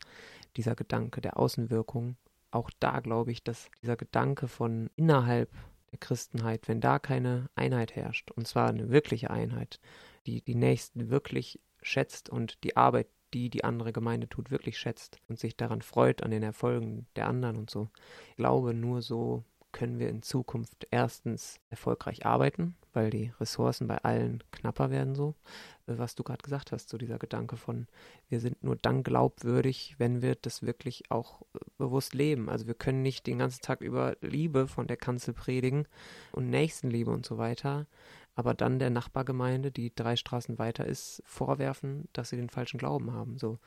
dieser 0.56 0.74
Gedanke 0.74 1.20
der 1.20 1.38
Außenwirkung, 1.38 2.16
auch 2.50 2.70
da 2.80 3.00
glaube 3.00 3.30
ich, 3.30 3.44
dass 3.44 3.70
dieser 3.82 3.98
Gedanke 3.98 4.48
von 4.48 4.88
innerhalb 4.96 5.50
der 5.92 5.98
Christenheit, 5.98 6.66
wenn 6.66 6.80
da 6.80 6.98
keine 6.98 7.50
Einheit 7.54 7.94
herrscht, 7.96 8.30
und 8.30 8.48
zwar 8.48 8.70
eine 8.70 8.88
wirkliche 8.88 9.30
Einheit, 9.30 9.80
die 10.24 10.40
die 10.40 10.54
Nächsten 10.54 11.10
wirklich 11.10 11.60
schätzt 11.82 12.30
und 12.30 12.64
die 12.64 12.78
Arbeit, 12.78 13.08
die 13.34 13.50
die 13.50 13.64
andere 13.64 13.92
Gemeinde 13.92 14.28
tut, 14.28 14.50
wirklich 14.50 14.78
schätzt 14.78 15.18
und 15.28 15.38
sich 15.38 15.56
daran 15.56 15.82
freut 15.82 16.22
an 16.22 16.30
den 16.30 16.42
Erfolgen 16.42 17.06
der 17.16 17.28
anderen 17.28 17.56
und 17.56 17.70
so. 17.70 17.88
Ich 18.30 18.36
glaube, 18.36 18.74
nur 18.74 19.02
so 19.02 19.44
können 19.72 19.98
wir 19.98 20.08
in 20.08 20.22
Zukunft 20.22 20.86
erstens 20.90 21.60
erfolgreich 21.70 22.26
arbeiten, 22.26 22.74
weil 22.92 23.10
die 23.10 23.32
Ressourcen 23.40 23.86
bei 23.86 23.98
allen 23.98 24.42
knapper 24.50 24.90
werden 24.90 25.14
so, 25.14 25.34
äh, 25.86 25.94
was 25.96 26.14
du 26.14 26.22
gerade 26.22 26.42
gesagt 26.42 26.72
hast, 26.72 26.88
so 26.88 26.98
dieser 26.98 27.18
Gedanke 27.18 27.56
von, 27.56 27.86
wir 28.28 28.40
sind 28.40 28.62
nur 28.62 28.76
dann 28.76 29.02
glaubwürdig, 29.02 29.94
wenn 29.98 30.22
wir 30.22 30.34
das 30.34 30.62
wirklich 30.62 31.10
auch 31.10 31.42
äh, 31.54 31.58
bewusst 31.78 32.14
leben. 32.14 32.48
Also 32.48 32.66
wir 32.66 32.74
können 32.74 33.02
nicht 33.02 33.26
den 33.26 33.38
ganzen 33.38 33.62
Tag 33.62 33.80
über 33.80 34.16
Liebe 34.20 34.66
von 34.66 34.86
der 34.86 34.96
Kanzel 34.96 35.34
predigen 35.34 35.86
und 36.32 36.50
Nächstenliebe 36.50 37.10
und 37.10 37.24
so 37.24 37.38
weiter, 37.38 37.86
aber 38.34 38.54
dann 38.54 38.78
der 38.78 38.90
Nachbargemeinde, 38.90 39.70
die 39.70 39.94
drei 39.94 40.16
Straßen 40.16 40.58
weiter 40.58 40.86
ist, 40.86 41.22
vorwerfen, 41.26 42.08
dass 42.12 42.30
sie 42.30 42.36
den 42.36 42.50
falschen 42.50 42.78
Glauben 42.78 43.12
haben. 43.12 43.38
So. 43.38 43.58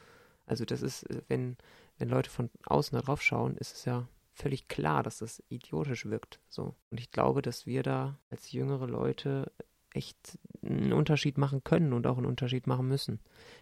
Also 0.46 0.66
das 0.66 0.82
ist, 0.82 1.04
äh, 1.10 1.22
wenn, 1.28 1.58
wenn 1.98 2.10
Leute 2.10 2.30
von 2.30 2.50
außen 2.66 2.96
da 2.96 3.02
drauf 3.02 3.22
schauen, 3.22 3.58
ist 3.58 3.76
es 3.76 3.86
ja 3.86 4.08
völlig 4.34 4.68
klar, 4.68 5.04
dass 5.04 5.20
das 5.20 5.44
idiotisch 5.50 6.06
wirkt. 6.06 6.40
So. 6.50 6.76
Und 6.90 7.00
ich 7.00 7.12
glaube, 7.12 7.42
dass 7.42 7.66
wir 7.66 7.84
da 7.84 8.18
als 8.30 8.52
jüngere 8.52 8.88
Leute 8.88 9.52
echt 9.94 10.40
einen 10.64 10.94
Unterschied 10.94 11.38
machen 11.38 11.64
können 11.64 11.94
und 11.94 12.08
auch 12.08 12.18
einen 12.18 12.26
Unterschied 12.26 12.66
machen 12.66 12.88
müssen, 12.88 13.20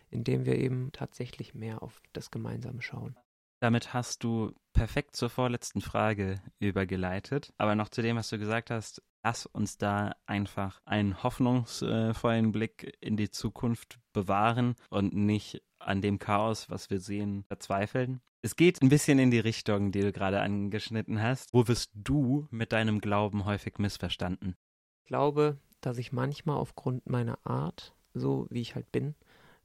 indem 0.09 0.45
wir 0.45 0.57
eben 0.57 0.91
tatsächlich 0.93 1.53
mehr 1.53 1.83
auf 1.83 2.01
das 2.13 2.31
Gemeinsame 2.31 2.81
schauen. 2.81 3.17
Damit 3.59 3.93
hast 3.93 4.23
du 4.23 4.53
perfekt 4.73 5.15
zur 5.15 5.29
vorletzten 5.29 5.81
Frage 5.81 6.41
übergeleitet. 6.59 7.53
Aber 7.57 7.75
noch 7.75 7.89
zu 7.89 8.01
dem, 8.01 8.15
was 8.15 8.29
du 8.29 8.39
gesagt 8.39 8.71
hast, 8.71 9.03
lass 9.23 9.45
uns 9.45 9.77
da 9.77 10.15
einfach 10.25 10.81
einen 10.85 11.23
hoffnungsvollen 11.23 12.51
Blick 12.51 12.97
in 13.01 13.17
die 13.17 13.29
Zukunft 13.29 13.99
bewahren 14.13 14.75
und 14.89 15.13
nicht 15.13 15.61
an 15.79 16.01
dem 16.01 16.19
Chaos, 16.19 16.69
was 16.69 16.89
wir 16.89 16.99
sehen, 16.99 17.43
verzweifeln. 17.47 18.21
Es 18.43 18.55
geht 18.55 18.81
ein 18.81 18.89
bisschen 18.89 19.19
in 19.19 19.29
die 19.29 19.39
Richtung, 19.39 19.91
die 19.91 20.01
du 20.01 20.11
gerade 20.11 20.41
angeschnitten 20.41 21.21
hast. 21.21 21.53
Wo 21.53 21.67
wirst 21.67 21.91
du 21.93 22.47
mit 22.49 22.71
deinem 22.71 22.99
Glauben 22.99 23.45
häufig 23.45 23.77
missverstanden? 23.77 24.55
Ich 25.03 25.07
glaube, 25.07 25.57
dass 25.79 25.97
ich 25.97 26.11
manchmal 26.11 26.57
aufgrund 26.57 27.07
meiner 27.07 27.37
Art, 27.43 27.93
so 28.13 28.47
wie 28.49 28.61
ich 28.61 28.73
halt 28.73 28.91
bin, 28.91 29.15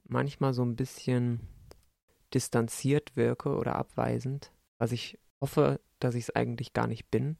manchmal 0.03 0.53
so 0.53 0.63
ein 0.63 0.75
bisschen 0.75 1.39
distanziert 2.33 3.15
wirke 3.15 3.55
oder 3.55 3.75
abweisend, 3.75 4.51
was 4.77 4.91
ich 4.91 5.17
hoffe, 5.41 5.79
dass 5.99 6.15
ich 6.15 6.25
es 6.25 6.35
eigentlich 6.35 6.73
gar 6.73 6.87
nicht 6.87 7.09
bin. 7.09 7.37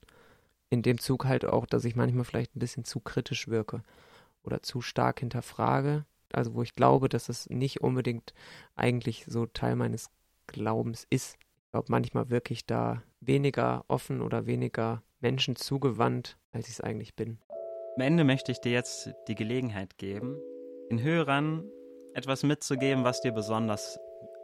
In 0.69 0.81
dem 0.81 0.97
Zug 0.97 1.25
halt 1.25 1.45
auch, 1.45 1.65
dass 1.65 1.85
ich 1.85 1.95
manchmal 1.95 2.25
vielleicht 2.25 2.55
ein 2.55 2.59
bisschen 2.59 2.83
zu 2.83 2.99
kritisch 2.99 3.47
wirke 3.47 3.83
oder 4.43 4.61
zu 4.61 4.81
stark 4.81 5.19
hinterfrage. 5.19 6.05
Also 6.33 6.53
wo 6.55 6.63
ich 6.63 6.75
glaube, 6.75 7.09
dass 7.09 7.29
es 7.29 7.49
nicht 7.49 7.81
unbedingt 7.81 8.33
eigentlich 8.75 9.25
so 9.27 9.45
Teil 9.45 9.75
meines 9.75 10.09
Glaubens 10.47 11.05
ist. 11.09 11.37
Ich 11.39 11.71
glaube, 11.71 11.87
manchmal 11.89 12.29
wirklich 12.29 12.65
da 12.65 13.01
weniger 13.21 13.85
offen 13.87 14.21
oder 14.21 14.45
weniger 14.45 15.03
Menschen 15.19 15.55
zugewandt, 15.55 16.37
als 16.51 16.67
ich 16.67 16.75
es 16.75 16.81
eigentlich 16.81 17.15
bin. 17.15 17.39
Am 17.95 18.01
Ende 18.01 18.23
möchte 18.23 18.51
ich 18.51 18.59
dir 18.59 18.71
jetzt 18.71 19.11
die 19.27 19.35
Gelegenheit 19.35 19.97
geben, 19.97 20.37
den 20.91 21.01
Hörern 21.01 21.63
etwas 22.13 22.43
mitzugeben, 22.43 23.03
was 23.03 23.21
dir 23.21 23.31
besonders 23.31 23.99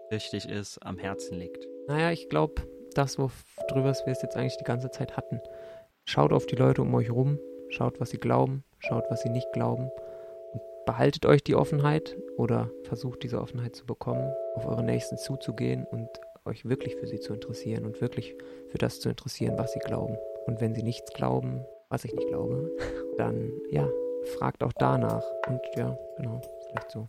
wichtig 0.09 0.47
ist, 0.47 0.79
am 0.79 0.97
Herzen 0.97 1.38
liegt. 1.38 1.67
Naja, 1.88 2.12
ich 2.12 2.29
glaube, 2.29 2.67
das, 2.93 3.17
worüber 3.17 3.83
wir 3.83 4.12
es 4.12 4.21
jetzt 4.21 4.36
eigentlich 4.36 4.57
die 4.57 4.63
ganze 4.63 4.91
Zeit 4.91 5.17
hatten. 5.17 5.39
Schaut 6.05 6.33
auf 6.33 6.45
die 6.45 6.55
Leute 6.55 6.81
um 6.81 6.93
euch 6.95 7.09
rum, 7.09 7.39
schaut, 7.69 7.99
was 7.99 8.09
sie 8.09 8.17
glauben, 8.17 8.63
schaut, 8.79 9.05
was 9.09 9.21
sie 9.21 9.29
nicht 9.29 9.51
glauben 9.53 9.89
und 10.53 10.61
behaltet 10.85 11.25
euch 11.25 11.43
die 11.43 11.55
Offenheit 11.55 12.17
oder 12.37 12.69
versucht 12.83 13.23
diese 13.23 13.39
Offenheit 13.39 13.75
zu 13.75 13.85
bekommen, 13.85 14.31
auf 14.55 14.65
eure 14.67 14.83
Nächsten 14.83 15.17
zuzugehen 15.17 15.85
und 15.91 16.09
euch 16.45 16.65
wirklich 16.65 16.95
für 16.97 17.07
sie 17.07 17.19
zu 17.19 17.33
interessieren 17.33 17.85
und 17.85 18.01
wirklich 18.01 18.35
für 18.69 18.77
das 18.77 18.99
zu 18.99 19.09
interessieren, 19.09 19.57
was 19.57 19.71
sie 19.73 19.79
glauben. 19.79 20.17
Und 20.45 20.59
wenn 20.59 20.75
sie 20.75 20.83
nichts 20.83 21.13
glauben, 21.13 21.65
was 21.89 22.03
ich 22.03 22.13
nicht 22.13 22.27
glaube, 22.27 22.69
dann 23.17 23.51
ja, 23.71 23.87
fragt 24.37 24.61
auch 24.61 24.73
danach. 24.73 25.23
Und 25.47 25.61
ja, 25.75 25.97
genau, 26.17 26.41
vielleicht 26.67 26.91
so. 26.91 27.07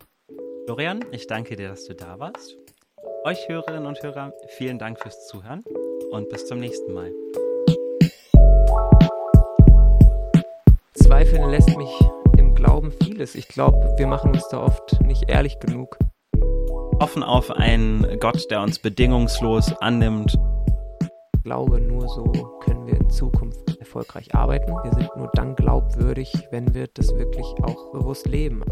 Florian, 0.66 1.04
ich 1.10 1.26
danke 1.26 1.56
dir, 1.56 1.68
dass 1.68 1.84
du 1.84 1.94
da 1.94 2.18
warst. 2.18 2.56
Euch 3.24 3.48
Hörerinnen 3.48 3.86
und 3.86 4.02
Hörer, 4.02 4.32
vielen 4.48 4.78
Dank 4.78 5.00
fürs 5.00 5.26
Zuhören 5.26 5.62
und 6.10 6.28
bis 6.28 6.46
zum 6.46 6.60
nächsten 6.60 6.92
Mal. 6.92 7.12
Zweifeln 11.14 11.48
lässt 11.48 11.76
mich 11.76 12.00
im 12.38 12.56
Glauben 12.56 12.90
vieles. 12.90 13.36
Ich 13.36 13.46
glaube, 13.46 13.94
wir 13.98 14.08
machen 14.08 14.32
uns 14.32 14.48
da 14.48 14.60
oft 14.60 15.00
nicht 15.02 15.30
ehrlich 15.30 15.60
genug. 15.60 15.96
Offen 16.98 17.22
auf 17.22 17.52
einen 17.52 18.18
Gott, 18.18 18.50
der 18.50 18.60
uns 18.60 18.80
bedingungslos 18.80 19.72
annimmt. 19.80 20.36
Ich 21.36 21.42
glaube, 21.44 21.80
nur 21.80 22.08
so 22.08 22.24
können 22.64 22.88
wir 22.88 22.96
in 22.96 23.08
Zukunft 23.10 23.76
erfolgreich 23.78 24.34
arbeiten. 24.34 24.72
Wir 24.82 24.92
sind 24.92 25.08
nur 25.16 25.30
dann 25.34 25.54
glaubwürdig, 25.54 26.32
wenn 26.50 26.74
wir 26.74 26.88
das 26.92 27.14
wirklich 27.14 27.46
auch 27.62 27.92
bewusst 27.92 28.26
leben. 28.26 28.64